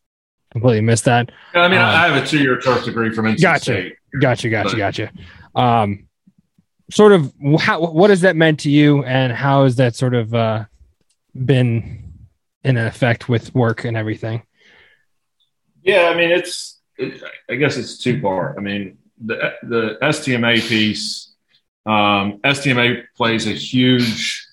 [0.52, 1.32] completely missed that.
[1.56, 3.96] I mean, um, I have a two-year turf degree from NC gotcha, State.
[4.22, 4.78] Gotcha, gotcha, but.
[4.78, 5.12] gotcha.
[5.56, 6.08] Um,
[6.92, 10.36] sort of, how, what has that meant to you, and how has that sort of
[10.36, 10.66] uh,
[11.34, 12.14] been
[12.64, 14.44] in effect with work and everything?
[15.82, 16.77] Yeah, I mean, it's
[17.50, 18.56] I guess it's two part.
[18.58, 21.34] I mean, the the STMA piece,
[21.86, 24.45] um, STMA plays a huge,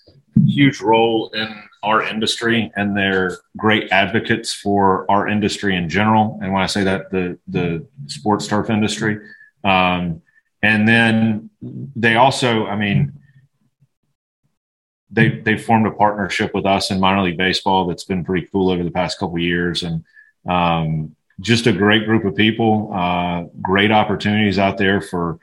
[0.47, 1.49] huge role in
[1.83, 6.39] our industry, and they're great advocates for our industry in general.
[6.43, 9.21] And when I say that, the the sports turf industry,
[9.65, 10.23] um,
[10.63, 13.21] and then they also, I mean.
[15.11, 18.69] They, they formed a partnership with us in minor league baseball that's been pretty cool
[18.69, 20.03] over the past couple years and
[20.49, 25.39] um, just a great group of people, uh, great opportunities out there for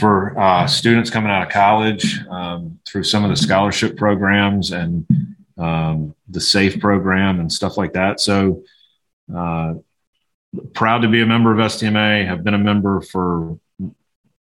[0.00, 5.06] for uh, students coming out of college um, through some of the scholarship programs and
[5.58, 8.20] um, the SAFE program and stuff like that.
[8.20, 8.64] So
[9.34, 9.74] uh,
[10.74, 12.26] proud to be a member of STMA.
[12.26, 13.58] Have been a member for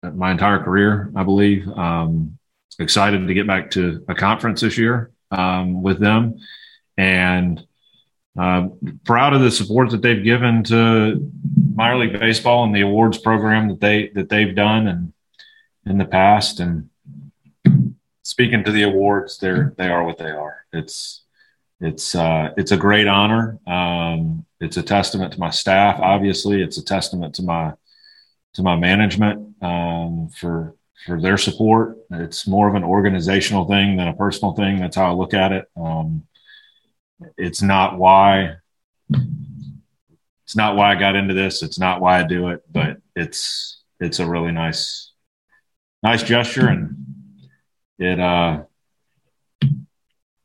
[0.03, 1.69] my entire career, I believe.
[1.69, 2.39] Um,
[2.79, 6.39] excited to get back to a conference this year um, with them
[6.97, 7.65] and
[8.39, 8.69] uh,
[9.05, 11.31] proud of the support that they've given to
[11.75, 15.13] minor league baseball and the awards program that they that they've done and
[15.87, 16.61] in the past.
[16.61, 16.89] And
[18.23, 20.65] speaking to the awards, they're they are what they are.
[20.73, 21.25] It's
[21.81, 23.59] it's uh, it's a great honor.
[23.67, 25.99] Um, it's a testament to my staff.
[26.01, 27.75] Obviously, it's a testament to my
[28.55, 30.75] to my management um, for
[31.05, 31.99] for their support.
[32.11, 34.79] It's more of an organizational thing than a personal thing.
[34.79, 35.69] That's how I look at it.
[35.77, 36.27] Um,
[37.37, 38.57] it's not why
[40.45, 41.63] it's not why I got into this.
[41.63, 45.13] It's not why I do it, but it's it's a really nice
[46.03, 46.97] nice gesture and
[47.99, 48.63] it uh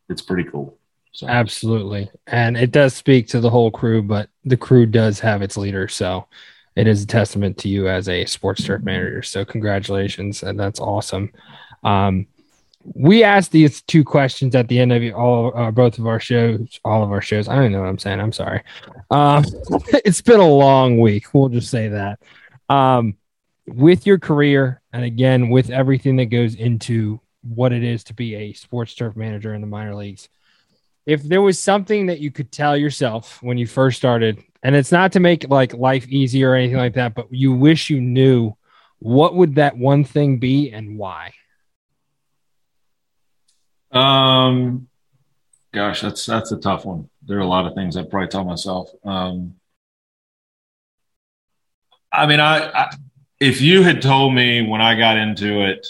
[0.09, 0.77] it's pretty cool.
[1.11, 1.27] So.
[1.27, 2.11] Absolutely.
[2.27, 5.87] And it does speak to the whole crew, but the crew does have its leader.
[5.87, 6.27] So
[6.75, 9.23] it is a testament to you as a sports turf manager.
[9.23, 10.43] So congratulations.
[10.43, 11.31] And that's awesome.
[11.83, 12.27] Um,
[12.93, 16.79] we asked these two questions at the end of all uh, both of our shows
[16.85, 17.47] all of our shows.
[17.47, 18.19] I don't know what i'm saying.
[18.19, 18.63] I'm sorry.
[19.11, 19.43] Um,
[20.05, 21.33] it's been a long week.
[21.33, 22.19] We'll just say that.
[22.69, 23.17] Um,
[23.67, 28.35] with your career and again with everything that goes into what it is to be
[28.35, 30.29] a sports turf manager in the minor leagues
[31.05, 34.91] if there was something that you could tell yourself when you first started and it's
[34.91, 38.55] not to make like life easier or anything like that but you wish you knew
[38.99, 41.33] what would that one thing be and why
[43.91, 44.87] um,
[45.73, 47.09] gosh, that's that's a tough one.
[47.25, 48.89] There are a lot of things I'd probably tell myself.
[49.03, 49.55] Um,
[52.11, 52.89] I mean, I, I
[53.39, 55.85] if you had told me when I got into it,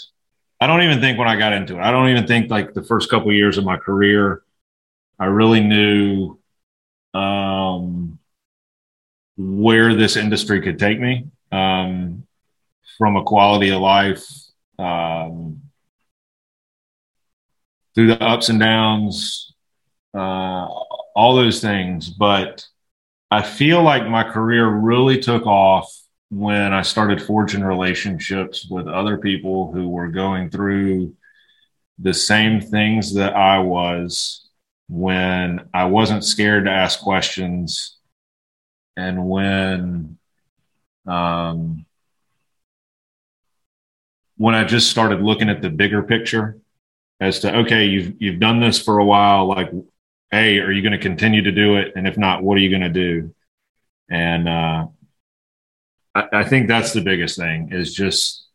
[0.60, 1.80] I don't even think when I got into it.
[1.80, 4.42] I don't even think like the first couple of years of my career,
[5.18, 6.38] I really knew
[7.14, 8.18] um,
[9.36, 12.26] where this industry could take me um,
[12.98, 14.24] from a quality of life.
[14.78, 15.62] Um,
[17.98, 19.52] through the ups and downs,
[20.14, 20.68] uh,
[21.16, 22.08] all those things.
[22.08, 22.64] But
[23.28, 25.92] I feel like my career really took off
[26.30, 31.16] when I started forging relationships with other people who were going through
[31.98, 34.48] the same things that I was
[34.88, 37.96] when I wasn't scared to ask questions
[38.96, 40.18] and when
[41.04, 41.84] um,
[44.36, 46.60] when I just started looking at the bigger picture
[47.20, 49.46] as to okay, you've you've done this for a while.
[49.46, 49.70] Like,
[50.30, 51.92] hey, are you going to continue to do it?
[51.96, 53.34] And if not, what are you going to do?
[54.10, 54.86] And uh,
[56.14, 58.46] I, I think that's the biggest thing is just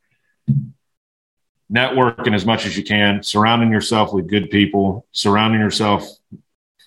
[1.72, 6.08] networking as much as you can, surrounding yourself with good people, surrounding yourself.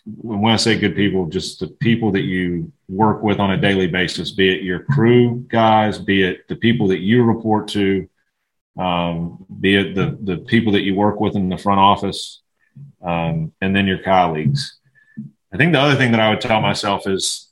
[0.05, 3.89] When I say good people, just the people that you work with on a daily
[3.89, 8.09] basis, be it your crew guys, be it the people that you report to,
[8.79, 12.43] um, be it the, the people that you work with in the front office,
[13.03, 14.79] um, and then your colleagues.
[15.53, 17.49] I think the other thing that I would tell myself is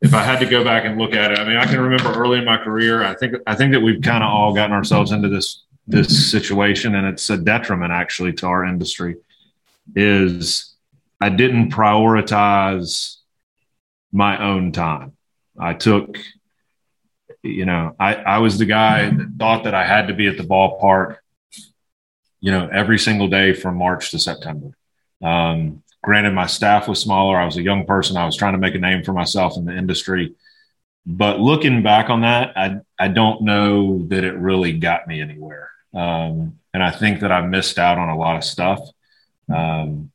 [0.00, 2.12] if I had to go back and look at it, I mean, I can remember
[2.12, 5.12] early in my career, I think, I think that we've kind of all gotten ourselves
[5.12, 9.16] into this, this situation and it's a detriment actually to our industry
[9.96, 10.74] is
[11.20, 13.16] I didn't prioritize
[14.12, 15.16] my own time.
[15.58, 16.16] I took
[17.42, 20.36] you know, I, I was the guy that thought that I had to be at
[20.36, 21.16] the ballpark,
[22.40, 24.76] you know, every single day from March to September.
[25.22, 27.38] Um, granted, my staff was smaller.
[27.38, 28.16] I was a young person.
[28.16, 30.34] I was trying to make a name for myself in the industry.
[31.06, 35.70] But looking back on that, I, I don't know that it really got me anywhere.
[35.94, 38.80] Um, and I think that I missed out on a lot of stuff.
[39.52, 40.12] Um,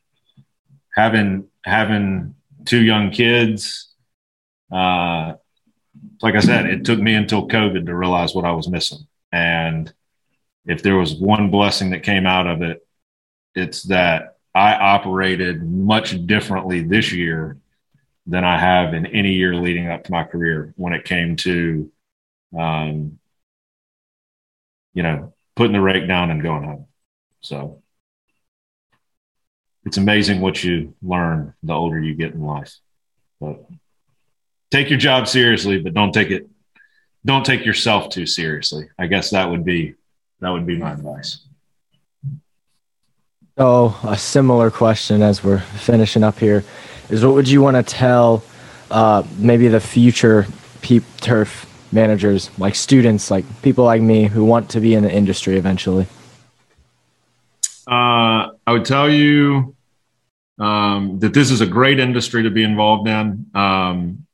[0.93, 3.93] having having two young kids,
[4.71, 5.33] uh,
[6.21, 9.07] like I said, it took me until COVID to realize what I was missing.
[9.31, 9.91] And
[10.65, 12.85] if there was one blessing that came out of it,
[13.53, 17.57] it's that I operated much differently this year
[18.27, 21.91] than I have in any year leading up to my career when it came to,
[22.57, 23.19] um,
[24.93, 26.87] you know, putting the rake down and going home.
[27.41, 27.81] So
[29.85, 32.75] it's amazing what you learn the older you get in life.
[33.39, 33.65] But
[34.71, 36.49] take your job seriously, but don't take it
[37.25, 38.87] don't take yourself too seriously.
[38.99, 39.95] I guess that would be
[40.39, 41.39] that would be my advice.
[43.57, 46.63] So a similar question as we're finishing up here
[47.09, 48.43] is what would you want to tell
[48.91, 50.45] uh, maybe the future
[50.81, 55.11] peep turf managers, like students, like people like me who want to be in the
[55.11, 56.05] industry eventually?
[57.87, 59.75] Uh, I would tell you
[60.59, 63.45] um, that this is a great industry to be involved in.
[63.55, 64.24] Um,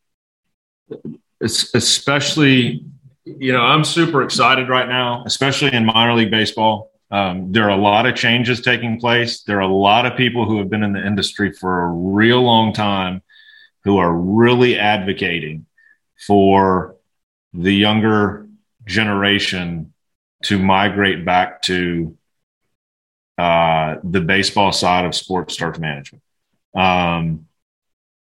[1.41, 2.83] especially,
[3.25, 6.91] you know, I'm super excited right now, especially in minor league baseball.
[7.09, 9.41] Um, there are a lot of changes taking place.
[9.43, 12.41] There are a lot of people who have been in the industry for a real
[12.41, 13.21] long time
[13.83, 15.65] who are really advocating
[16.25, 16.95] for
[17.53, 18.47] the younger
[18.85, 19.93] generation
[20.43, 22.17] to migrate back to
[23.37, 26.23] uh, the baseball side of sports turf management.
[26.75, 27.47] Um,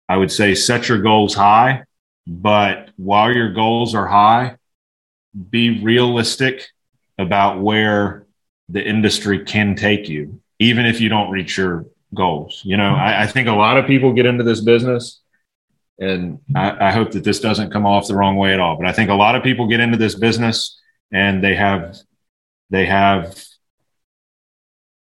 [0.08, 1.84] I would say set your goals high,
[2.28, 4.58] but while your goals are high,
[5.50, 6.68] be realistic
[7.18, 8.28] about where
[8.70, 12.62] the industry can take you, even if you don't reach your goals.
[12.66, 15.22] You know, I, I think a lot of people get into this business,
[16.00, 18.76] and I, I hope that this doesn't come off the wrong way at all.
[18.76, 20.80] But I think a lot of people get into this business
[21.12, 21.98] and they have
[22.70, 23.42] they have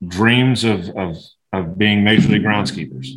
[0.06, 1.18] dreams of of
[1.52, 3.08] of being major league groundskeepers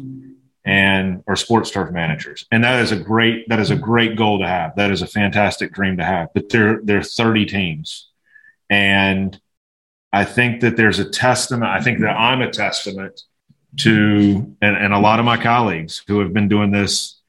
[0.65, 2.47] and or sports turf managers.
[2.53, 4.77] And that is a great that is a great goal to have.
[4.77, 6.29] That is a fantastic dream to have.
[6.35, 8.09] But there there are 30 teams.
[8.71, 9.39] And
[10.15, 13.23] i think that there's a testament i think that i'm a testament
[13.77, 17.21] to and, and a lot of my colleagues who have been doing this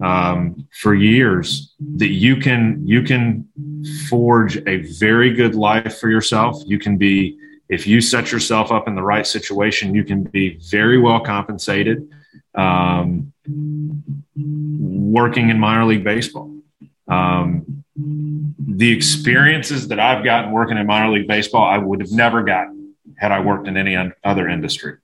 [0.00, 3.48] um, for years that you can you can
[4.08, 6.60] forge a very good life for yourself.
[6.66, 10.58] You can be if you set yourself up in the right situation you can be
[10.70, 12.08] very well compensated
[12.54, 13.32] um,
[14.36, 16.54] working in minor league baseball.
[17.08, 22.42] Um, the experiences that I've gotten working in minor league baseball, I would have never
[22.42, 24.96] gotten had I worked in any other industry.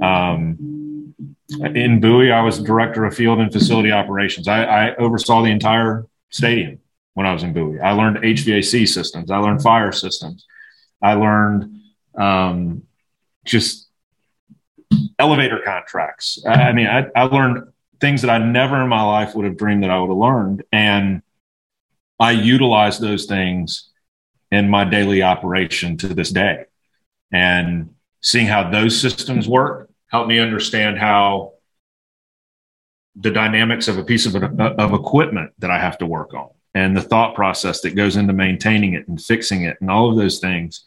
[0.00, 1.14] Um,
[1.48, 4.48] in Bowie, I was director of field and facility operations.
[4.48, 6.78] I, I, oversaw the entire stadium
[7.14, 7.80] when I was in Bowie.
[7.80, 9.30] I learned HVAC systems.
[9.30, 10.44] I learned fire systems.
[11.02, 11.80] I learned
[12.16, 12.82] um,
[13.44, 13.85] just
[15.18, 16.42] elevator contracts.
[16.46, 19.82] I, mean, I, I learned things that I never in my life would have dreamed
[19.82, 20.64] that I would have learned.
[20.72, 21.22] And
[22.18, 23.90] I utilize those things
[24.50, 26.64] in my daily operation to this day.
[27.32, 31.54] And seeing how those systems work helped me understand how
[33.16, 36.94] the dynamics of a piece of, of equipment that I have to work on and
[36.94, 40.38] the thought process that goes into maintaining it and fixing it and all of those
[40.38, 40.84] things.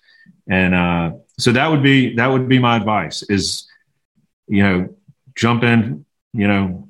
[0.47, 3.68] And uh, so that would be that would be my advice is
[4.49, 4.95] you know,
[5.35, 6.87] jump in, you know,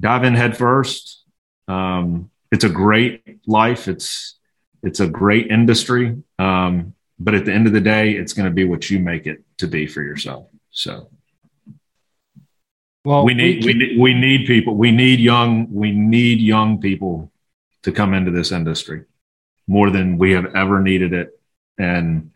[0.00, 1.24] dive in head first.
[1.68, 3.86] Um, it's a great life.
[3.86, 4.38] It's
[4.82, 6.16] it's a great industry.
[6.38, 9.26] Um, but at the end of the day, it's going to be what you make
[9.26, 10.48] it to be for yourself.
[10.70, 11.10] So,
[13.04, 14.74] well, we need we, we, we need people.
[14.74, 15.72] We need young.
[15.72, 17.30] We need young people
[17.82, 19.04] to come into this industry
[19.66, 21.38] more than we have ever needed it.
[21.78, 22.32] And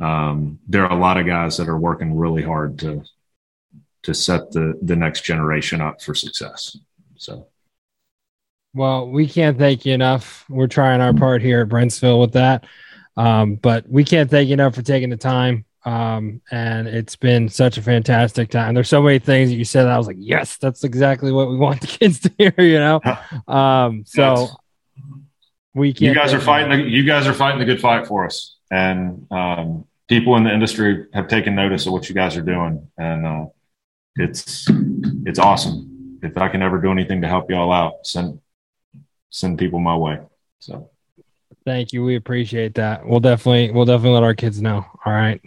[0.00, 3.04] um, there are a lot of guys that are working really hard to
[4.04, 6.76] to set the the next generation up for success.
[7.16, 7.48] So.
[8.74, 10.44] Well, we can't thank you enough.
[10.48, 12.64] We're trying our part here at Brentsville with that.
[13.16, 15.64] Um, but we can't thank you enough for taking the time.
[15.84, 18.74] Um, and it's been such a fantastic time.
[18.74, 21.48] There's so many things that you said that I was like, yes, that's exactly what
[21.48, 23.00] we want the kids to hear, you know?
[23.46, 24.56] Um, so yes.
[25.74, 26.14] we can't.
[26.14, 28.56] You guys are fighting, the, you guys are fighting the good fight for us.
[28.70, 32.88] And, um, people in the industry have taken notice of what you guys are doing.
[32.98, 33.46] And, uh,
[34.16, 34.66] it's
[35.26, 36.18] it's awesome.
[36.22, 38.40] If I can ever do anything to help y'all out, send
[39.30, 40.18] send people my way.
[40.60, 40.90] So
[41.64, 42.04] thank you.
[42.04, 43.06] We appreciate that.
[43.06, 44.84] We'll definitely we'll definitely let our kids know.
[45.04, 45.40] All right.